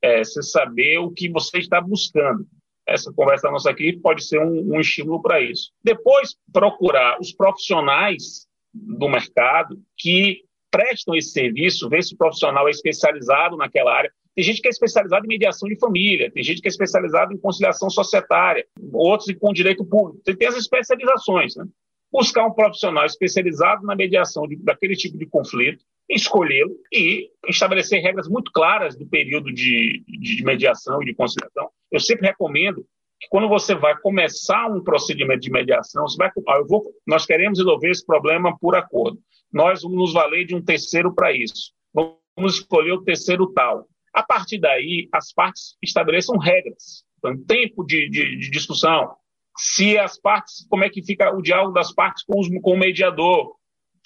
É, 0.01 0.23
você 0.23 0.41
saber 0.41 0.97
o 0.99 1.11
que 1.11 1.29
você 1.29 1.59
está 1.59 1.79
buscando. 1.79 2.45
Essa 2.87 3.11
conversa 3.13 3.49
nossa 3.49 3.69
aqui 3.69 3.93
pode 3.93 4.23
ser 4.23 4.39
um, 4.39 4.75
um 4.75 4.79
estímulo 4.79 5.21
para 5.21 5.41
isso. 5.41 5.71
Depois, 5.83 6.35
procurar 6.51 7.19
os 7.19 7.31
profissionais 7.31 8.47
do 8.73 9.07
mercado 9.07 9.81
que 9.97 10.44
prestam 10.75 11.15
esse 11.15 11.31
serviço, 11.31 11.87
ver 11.87 12.03
se 12.03 12.13
o 12.13 12.17
profissional 12.17 12.67
é 12.67 12.71
especializado 12.71 13.55
naquela 13.55 13.95
área. 13.95 14.11
Tem 14.35 14.43
gente 14.43 14.61
que 14.61 14.67
é 14.67 14.71
especializada 14.71 15.25
em 15.25 15.29
mediação 15.29 15.69
de 15.69 15.79
família, 15.79 16.29
tem 16.29 16.43
gente 16.43 16.61
que 16.61 16.67
é 16.67 16.69
especializada 16.69 17.33
em 17.33 17.37
conciliação 17.37 17.89
societária, 17.89 18.65
outros 18.91 19.33
com 19.39 19.53
direito 19.53 19.85
público. 19.85 20.21
Tem, 20.25 20.35
tem 20.35 20.49
as 20.49 20.57
especializações. 20.57 21.55
Né? 21.55 21.65
Buscar 22.11 22.45
um 22.45 22.51
profissional 22.51 23.05
especializado 23.05 23.85
na 23.85 23.95
mediação 23.95 24.45
de, 24.45 24.57
daquele 24.57 24.95
tipo 24.95 25.17
de 25.17 25.25
conflito, 25.25 25.85
escolhê-lo 26.09 26.75
e 26.91 27.29
estabelecer 27.47 28.01
regras 28.01 28.27
muito 28.27 28.51
claras 28.51 28.97
do 28.97 29.07
período 29.07 29.53
de, 29.53 30.03
de 30.05 30.43
mediação 30.43 31.01
e 31.01 31.05
de 31.05 31.15
conciliação. 31.15 31.69
Eu 31.89 32.01
sempre 32.01 32.27
recomendo 32.27 32.85
que 33.19 33.27
quando 33.29 33.47
você 33.47 33.73
vai 33.75 33.97
começar 33.99 34.67
um 34.67 34.83
procedimento 34.83 35.41
de 35.41 35.51
mediação, 35.51 36.07
você 36.07 36.17
vai, 36.17 36.29
ah, 36.47 36.57
eu 36.57 36.67
vou, 36.67 36.91
nós 37.05 37.25
queremos 37.25 37.59
resolver 37.59 37.89
esse 37.89 38.05
problema 38.05 38.57
por 38.59 38.75
acordo. 38.75 39.19
Nós 39.51 39.81
vamos 39.83 39.97
nos 39.97 40.13
valer 40.13 40.45
de 40.45 40.55
um 40.55 40.61
terceiro 40.61 41.13
para 41.13 41.31
isso. 41.31 41.71
Vamos 41.93 42.55
escolher 42.55 42.91
o 42.91 43.03
terceiro 43.03 43.51
tal. 43.53 43.87
A 44.13 44.23
partir 44.23 44.59
daí, 44.59 45.07
as 45.11 45.33
partes 45.33 45.75
estabeleçam 45.81 46.37
regras 46.37 47.03
Então, 47.17 47.37
tempo 47.45 47.85
de, 47.85 48.09
de, 48.09 48.37
de, 48.37 48.49
discussão, 48.49 49.15
se 49.57 49.97
as 49.97 50.19
partes, 50.19 50.65
como 50.69 50.83
é 50.83 50.89
que 50.89 51.03
fica 51.03 51.33
o 51.33 51.41
diálogo 51.41 51.73
das 51.73 51.93
partes 51.93 52.23
com, 52.23 52.39
os, 52.39 52.47
com 52.61 52.73
o 52.73 52.77
mediador. 52.77 53.55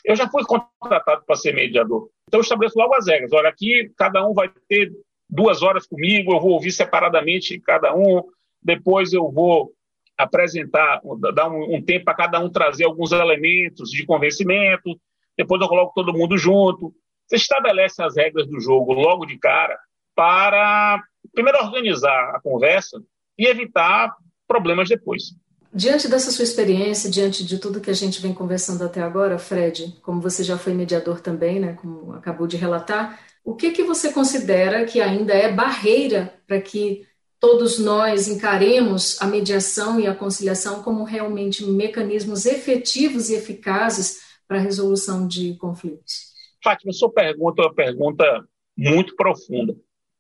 Eu 0.05 0.15
já 0.15 0.29
fui 0.29 0.43
contratado 0.45 1.23
para 1.25 1.35
ser 1.35 1.53
mediador. 1.53 2.09
Então, 2.27 2.39
eu 2.39 2.43
estabeleço 2.43 2.77
logo 2.77 2.93
as 2.95 3.07
regras. 3.07 3.33
Olha, 3.33 3.49
aqui 3.49 3.91
cada 3.97 4.25
um 4.27 4.33
vai 4.33 4.49
ter 4.67 4.91
duas 5.29 5.61
horas 5.61 5.85
comigo, 5.85 6.33
eu 6.33 6.39
vou 6.39 6.51
ouvir 6.51 6.71
separadamente 6.71 7.59
cada 7.59 7.95
um, 7.95 8.23
depois 8.61 9.13
eu 9.13 9.31
vou 9.31 9.71
apresentar, 10.17 11.01
dar 11.33 11.49
um, 11.49 11.75
um 11.75 11.81
tempo 11.81 12.05
para 12.05 12.13
cada 12.13 12.39
um 12.39 12.49
trazer 12.49 12.83
alguns 12.83 13.11
elementos 13.11 13.89
de 13.89 14.05
convencimento, 14.05 14.99
depois 15.37 15.61
eu 15.61 15.69
coloco 15.69 15.93
todo 15.95 16.13
mundo 16.13 16.37
junto. 16.37 16.93
Você 17.25 17.37
estabelece 17.37 18.03
as 18.03 18.17
regras 18.17 18.47
do 18.47 18.59
jogo 18.59 18.91
logo 18.91 19.25
de 19.25 19.37
cara 19.37 19.79
para, 20.13 21.01
primeiro, 21.33 21.59
organizar 21.59 22.35
a 22.35 22.41
conversa 22.41 23.01
e 23.37 23.47
evitar 23.47 24.13
problemas 24.45 24.89
depois. 24.89 25.33
Diante 25.73 26.09
dessa 26.09 26.31
sua 26.31 26.43
experiência, 26.43 27.09
diante 27.09 27.45
de 27.45 27.59
tudo 27.59 27.79
que 27.79 27.91
a 27.91 27.95
gente 27.95 28.19
vem 28.21 28.33
conversando 28.33 28.83
até 28.83 29.01
agora, 29.01 29.37
Fred, 29.37 29.95
como 30.01 30.19
você 30.19 30.43
já 30.43 30.57
foi 30.57 30.73
mediador 30.73 31.21
também, 31.21 31.59
né, 31.59 31.73
como 31.73 32.11
acabou 32.13 32.47
de 32.47 32.57
relatar, 32.57 33.19
o 33.45 33.55
que 33.55 33.71
que 33.71 33.83
você 33.83 34.11
considera 34.11 34.83
que 34.85 34.99
ainda 34.99 35.33
é 35.33 35.51
barreira 35.51 36.33
para 36.47 36.59
que 36.59 37.07
todos 37.39 37.79
nós 37.79 38.27
encaremos 38.27 39.21
a 39.21 39.25
mediação 39.25 39.99
e 39.99 40.07
a 40.07 40.15
conciliação 40.15 40.83
como 40.83 41.03
realmente 41.03 41.65
mecanismos 41.65 42.45
efetivos 42.45 43.29
e 43.29 43.35
eficazes 43.35 44.19
para 44.47 44.57
a 44.57 44.61
resolução 44.61 45.27
de 45.27 45.55
conflitos? 45.55 46.29
Fátima, 46.63 46.91
sua 46.91 47.11
pergunta 47.11 47.61
é 47.61 47.65
uma 47.65 47.73
pergunta 47.73 48.47
muito 48.77 49.15
profunda. 49.15 49.75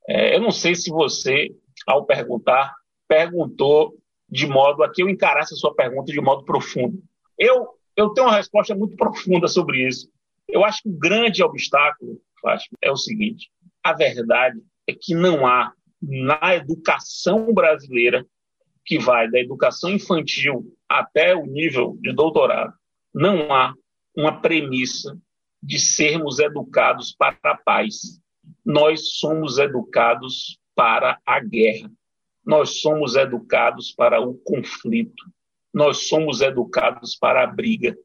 É, 0.07 0.35
eu 0.35 0.41
não 0.41 0.51
sei 0.51 0.75
se 0.75 0.89
você, 0.89 1.49
ao 1.85 2.05
perguntar, 2.05 2.73
perguntou 3.07 3.97
de 4.29 4.47
modo 4.47 4.83
a 4.83 4.91
que 4.91 5.03
eu 5.03 5.09
encarasse 5.09 5.53
a 5.53 5.57
sua 5.57 5.73
pergunta 5.73 6.11
de 6.11 6.21
modo 6.21 6.45
profundo. 6.45 7.01
Eu, 7.37 7.67
eu 7.95 8.09
tenho 8.09 8.27
uma 8.27 8.35
resposta 8.35 8.75
muito 8.75 8.95
profunda 8.95 9.47
sobre 9.47 9.85
isso. 9.87 10.09
Eu 10.47 10.63
acho 10.63 10.83
que 10.83 10.89
o 10.89 10.97
grande 10.97 11.43
obstáculo, 11.43 12.19
Fátima, 12.41 12.77
é 12.81 12.91
o 12.91 12.95
seguinte: 12.95 13.49
a 13.83 13.93
verdade 13.93 14.59
é 14.87 14.93
que 14.93 15.13
não 15.13 15.45
há 15.45 15.73
na 16.01 16.55
educação 16.55 17.53
brasileira, 17.53 18.25
que 18.85 18.97
vai 18.97 19.29
da 19.29 19.39
educação 19.39 19.89
infantil 19.91 20.65
até 20.87 21.35
o 21.35 21.45
nível 21.45 21.97
de 22.01 22.13
doutorado, 22.13 22.73
não 23.13 23.53
há 23.53 23.73
uma 24.15 24.41
premissa 24.41 25.17
de 25.61 25.77
sermos 25.77 26.39
educados 26.39 27.13
para 27.15 27.37
a 27.43 27.57
paz. 27.57 28.19
Nós 28.65 29.17
somos 29.17 29.57
educados 29.57 30.59
para 30.75 31.19
a 31.25 31.39
guerra. 31.39 31.91
Nós 32.45 32.81
somos 32.81 33.15
educados 33.15 33.91
para 33.91 34.21
o 34.21 34.33
conflito. 34.35 35.23
Nós 35.73 36.07
somos 36.07 36.41
educados 36.41 37.15
para 37.15 37.43
a 37.43 37.47
briga. 37.47 37.95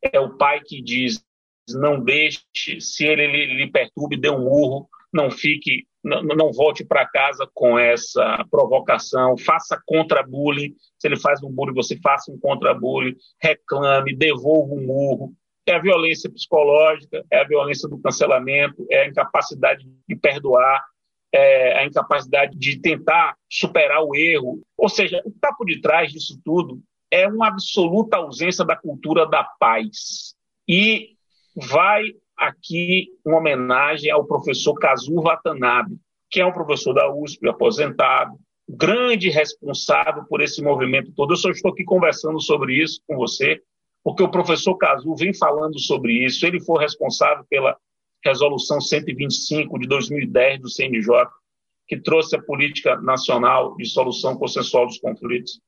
É 0.00 0.18
o 0.20 0.36
pai 0.36 0.62
que 0.64 0.80
diz: 0.80 1.22
não 1.68 2.02
deixe, 2.02 2.40
se 2.80 3.04
ele 3.04 3.26
lhe 3.26 3.70
perturbe, 3.70 4.16
dê 4.16 4.30
um 4.30 4.44
murro, 4.44 4.88
não 5.12 5.30
fique, 5.30 5.86
não, 6.06 6.22
não 6.22 6.52
volte 6.52 6.84
para 6.84 7.06
casa 7.06 7.48
com 7.52 7.78
essa 7.78 8.44
provocação, 8.50 9.36
faça 9.36 9.80
contra-bullying. 9.84 10.74
Se 10.98 11.08
ele 11.08 11.18
faz 11.18 11.42
um 11.42 11.50
bullying, 11.50 11.74
você 11.74 11.98
faça 12.00 12.30
um 12.30 12.38
contra-bullying, 12.38 13.16
reclame, 13.42 14.16
devolva 14.16 14.74
um 14.74 14.86
murro 14.86 15.34
é 15.66 15.74
a 15.74 15.80
violência 15.80 16.30
psicológica, 16.30 17.24
é 17.30 17.40
a 17.40 17.44
violência 17.44 17.88
do 17.88 17.98
cancelamento, 17.98 18.86
é 18.88 19.02
a 19.02 19.08
incapacidade 19.08 19.84
de 20.08 20.16
perdoar, 20.16 20.84
é 21.32 21.80
a 21.80 21.84
incapacidade 21.84 22.56
de 22.56 22.80
tentar 22.80 23.36
superar 23.50 24.02
o 24.02 24.14
erro. 24.14 24.62
Ou 24.78 24.88
seja, 24.88 25.20
o 25.24 25.30
que 25.30 25.36
está 25.36 25.52
por 25.52 25.66
detrás 25.66 26.12
disso 26.12 26.40
tudo 26.44 26.80
é 27.10 27.26
uma 27.26 27.48
absoluta 27.48 28.16
ausência 28.16 28.64
da 28.64 28.76
cultura 28.76 29.26
da 29.26 29.42
paz. 29.42 30.34
E 30.68 31.16
vai 31.56 32.12
aqui 32.36 33.08
uma 33.24 33.38
homenagem 33.38 34.10
ao 34.10 34.26
professor 34.26 34.74
Kazu 34.74 35.14
Watanabe, 35.20 35.96
que 36.30 36.40
é 36.40 36.46
um 36.46 36.52
professor 36.52 36.92
da 36.92 37.12
USP, 37.12 37.48
aposentado, 37.48 38.36
grande 38.68 39.30
responsável 39.30 40.24
por 40.28 40.40
esse 40.40 40.62
movimento 40.62 41.12
todo. 41.12 41.32
Eu 41.32 41.36
só 41.36 41.50
estou 41.50 41.72
aqui 41.72 41.84
conversando 41.84 42.40
sobre 42.40 42.74
isso 42.82 43.00
com 43.06 43.16
você, 43.16 43.60
porque 44.02 44.22
o 44.22 44.30
professor 44.30 44.76
Cazu 44.76 45.14
vem 45.14 45.32
falando 45.34 45.78
sobre 45.78 46.24
isso. 46.24 46.46
Ele 46.46 46.60
foi 46.60 46.80
responsável 46.82 47.44
pela 47.48 47.76
Resolução 48.24 48.80
125 48.80 49.78
de 49.78 49.86
2010 49.86 50.60
do 50.60 50.68
CNJ, 50.68 51.28
que 51.86 52.00
trouxe 52.00 52.34
a 52.34 52.42
Política 52.42 52.96
Nacional 53.00 53.76
de 53.76 53.86
Solução 53.86 54.36
Consensual 54.36 54.86
dos 54.86 54.98
Conflitos. 54.98 55.60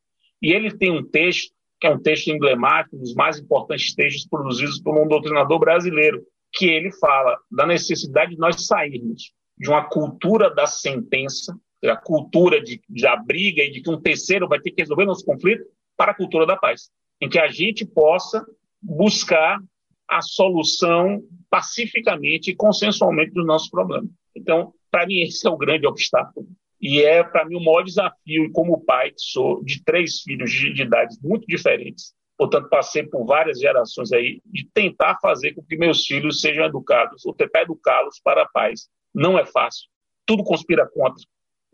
E 0.42 0.52
ele 0.52 0.76
tem 0.76 0.90
um 0.90 1.04
texto, 1.04 1.52
que 1.81 1.87
é 1.87 1.90
um 1.90 2.00
texto 2.00 2.28
emblemático, 2.28 2.96
um 2.96 3.00
dos 3.00 3.14
mais 3.14 3.38
importantes 3.38 3.94
textos 3.94 4.26
produzidos 4.26 4.81
por 4.81 5.00
um 5.00 5.07
doutrinador 5.07 5.61
brasileiro, 5.61 6.20
que 6.52 6.66
ele 6.66 6.90
fala 6.92 7.38
da 7.50 7.66
necessidade 7.66 8.32
de 8.32 8.38
nós 8.38 8.66
sairmos 8.66 9.32
de 9.56 9.68
uma 9.68 9.88
cultura 9.88 10.54
da 10.54 10.66
sentença, 10.66 11.56
a 11.84 11.96
cultura 11.96 12.62
de, 12.62 12.80
da 12.88 13.16
briga 13.16 13.62
e 13.62 13.70
de 13.70 13.80
que 13.80 13.90
um 13.90 14.00
terceiro 14.00 14.48
vai 14.48 14.61
ter 14.61 14.70
que 14.70 14.82
resolver 14.82 15.04
nosso 15.04 15.24
conflito, 15.24 15.64
para 15.96 16.12
a 16.12 16.14
cultura 16.14 16.46
da 16.46 16.56
paz 16.56 16.90
em 17.20 17.28
que 17.28 17.38
a 17.38 17.48
gente 17.48 17.84
possa 17.84 18.44
buscar 18.80 19.61
a 20.08 20.22
solução 20.22 21.22
pacificamente 21.50 22.50
e 22.50 22.56
consensualmente 22.56 23.32
dos 23.32 23.46
nossos 23.46 23.68
problemas. 23.68 24.11
Então, 24.34 24.72
para 24.90 25.06
mim, 25.06 25.20
esse 25.20 25.46
é 25.46 25.50
o 25.50 25.56
grande 25.56 25.87
obstáculo. 25.87 26.46
E 26.80 27.02
é, 27.02 27.24
para 27.24 27.44
mim, 27.44 27.56
o 27.56 27.64
maior 27.64 27.82
desafio, 27.82 28.44
e 28.44 28.52
como 28.52 28.84
pai 28.84 29.11
que 29.11 29.20
sou, 29.20 29.62
de 29.64 29.82
três 29.82 30.20
filhos 30.20 30.50
de, 30.50 30.72
de 30.72 30.82
idades 30.82 31.20
muito 31.20 31.44
diferentes, 31.46 32.14
portanto, 32.38 32.68
passei 32.68 33.03
por 33.03 33.27
várias 33.27 33.59
gerações 33.59 34.12
aí, 34.12 34.40
de 34.46 34.66
tentar 34.72 35.18
fazer 35.20 35.53
com 35.55 35.62
que 35.62 35.77
meus 35.77 36.07
filhos 36.07 36.40
sejam 36.40 36.64
educados, 36.64 37.27
ou 37.27 37.35
tentar 37.35 37.62
educá-los 37.62 38.20
para 38.22 38.42
a 38.42 38.48
paz. 38.48 38.88
Não 39.12 39.37
é 39.37 39.44
fácil. 39.44 39.88
Tudo 40.24 40.44
conspira 40.44 40.88
contra, 40.88 41.20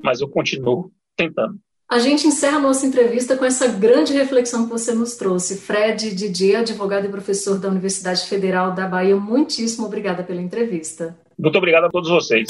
mas 0.02 0.22
eu 0.22 0.28
continuo 0.28 0.90
tentando. 1.14 1.58
A 1.86 1.98
gente 1.98 2.26
encerra 2.26 2.56
a 2.56 2.60
nossa 2.60 2.86
entrevista 2.86 3.36
com 3.36 3.44
essa 3.44 3.68
grande 3.68 4.14
reflexão 4.14 4.64
que 4.64 4.70
você 4.70 4.94
nos 4.94 5.16
trouxe. 5.16 5.58
Fred 5.58 6.14
Didier, 6.14 6.60
advogado 6.60 7.04
e 7.04 7.10
professor 7.10 7.58
da 7.58 7.68
Universidade 7.68 8.24
Federal 8.24 8.72
da 8.72 8.88
Bahia, 8.88 9.14
muitíssimo 9.16 9.86
obrigada 9.86 10.24
pela 10.24 10.40
entrevista. 10.40 11.16
Muito 11.38 11.58
obrigado 11.58 11.84
a 11.84 11.90
todos 11.90 12.08
vocês. 12.08 12.48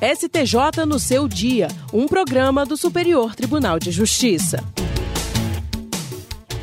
STJ 0.00 0.86
no 0.86 0.98
seu 0.98 1.26
dia, 1.26 1.68
um 1.92 2.06
programa 2.06 2.64
do 2.64 2.76
Superior 2.76 3.34
Tribunal 3.34 3.78
de 3.78 3.90
Justiça. 3.90 4.58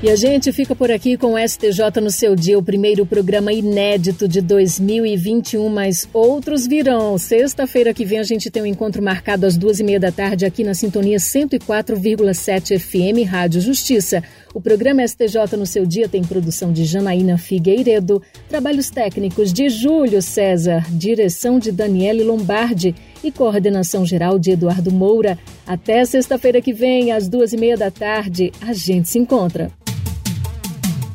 E 0.01 0.09
a 0.09 0.15
gente 0.15 0.53
fica 0.53 0.73
por 0.73 0.89
aqui 0.89 1.17
com 1.17 1.33
o 1.33 1.37
STJ 1.37 1.99
no 2.01 2.09
seu 2.09 2.33
dia, 2.33 2.57
o 2.57 2.63
primeiro 2.63 3.05
programa 3.05 3.51
inédito 3.51 4.29
de 4.29 4.39
2021, 4.39 5.67
mas 5.67 6.07
outros 6.13 6.65
virão. 6.65 7.17
Sexta-feira 7.17 7.93
que 7.93 8.05
vem 8.05 8.17
a 8.17 8.23
gente 8.23 8.49
tem 8.49 8.63
um 8.63 8.65
encontro 8.65 9.03
marcado 9.03 9.45
às 9.45 9.57
duas 9.57 9.81
e 9.81 9.83
meia 9.83 9.99
da 9.99 10.09
tarde 10.09 10.45
aqui 10.45 10.63
na 10.63 10.73
sintonia 10.73 11.17
104,7 11.17 12.79
FM 12.79 13.29
Rádio 13.29 13.59
Justiça. 13.59 14.23
O 14.53 14.61
programa 14.61 15.05
STJ 15.05 15.57
no 15.57 15.65
seu 15.65 15.85
dia 15.85 16.07
tem 16.07 16.23
produção 16.23 16.71
de 16.71 16.85
Janaína 16.85 17.37
Figueiredo, 17.37 18.21
trabalhos 18.47 18.89
técnicos 18.89 19.51
de 19.51 19.67
Júlio 19.67 20.21
César, 20.21 20.85
direção 20.89 21.59
de 21.59 21.73
Daniele 21.73 22.23
Lombardi 22.23 22.95
e 23.21 23.33
coordenação 23.33 24.05
geral 24.05 24.39
de 24.39 24.51
Eduardo 24.51 24.93
Moura. 24.93 25.37
Até 25.67 26.05
sexta-feira 26.05 26.61
que 26.61 26.71
vem, 26.71 27.11
às 27.11 27.27
duas 27.27 27.51
e 27.51 27.57
meia 27.57 27.75
da 27.75 27.91
tarde, 27.91 28.49
a 28.61 28.71
gente 28.71 29.09
se 29.09 29.19
encontra. 29.19 29.69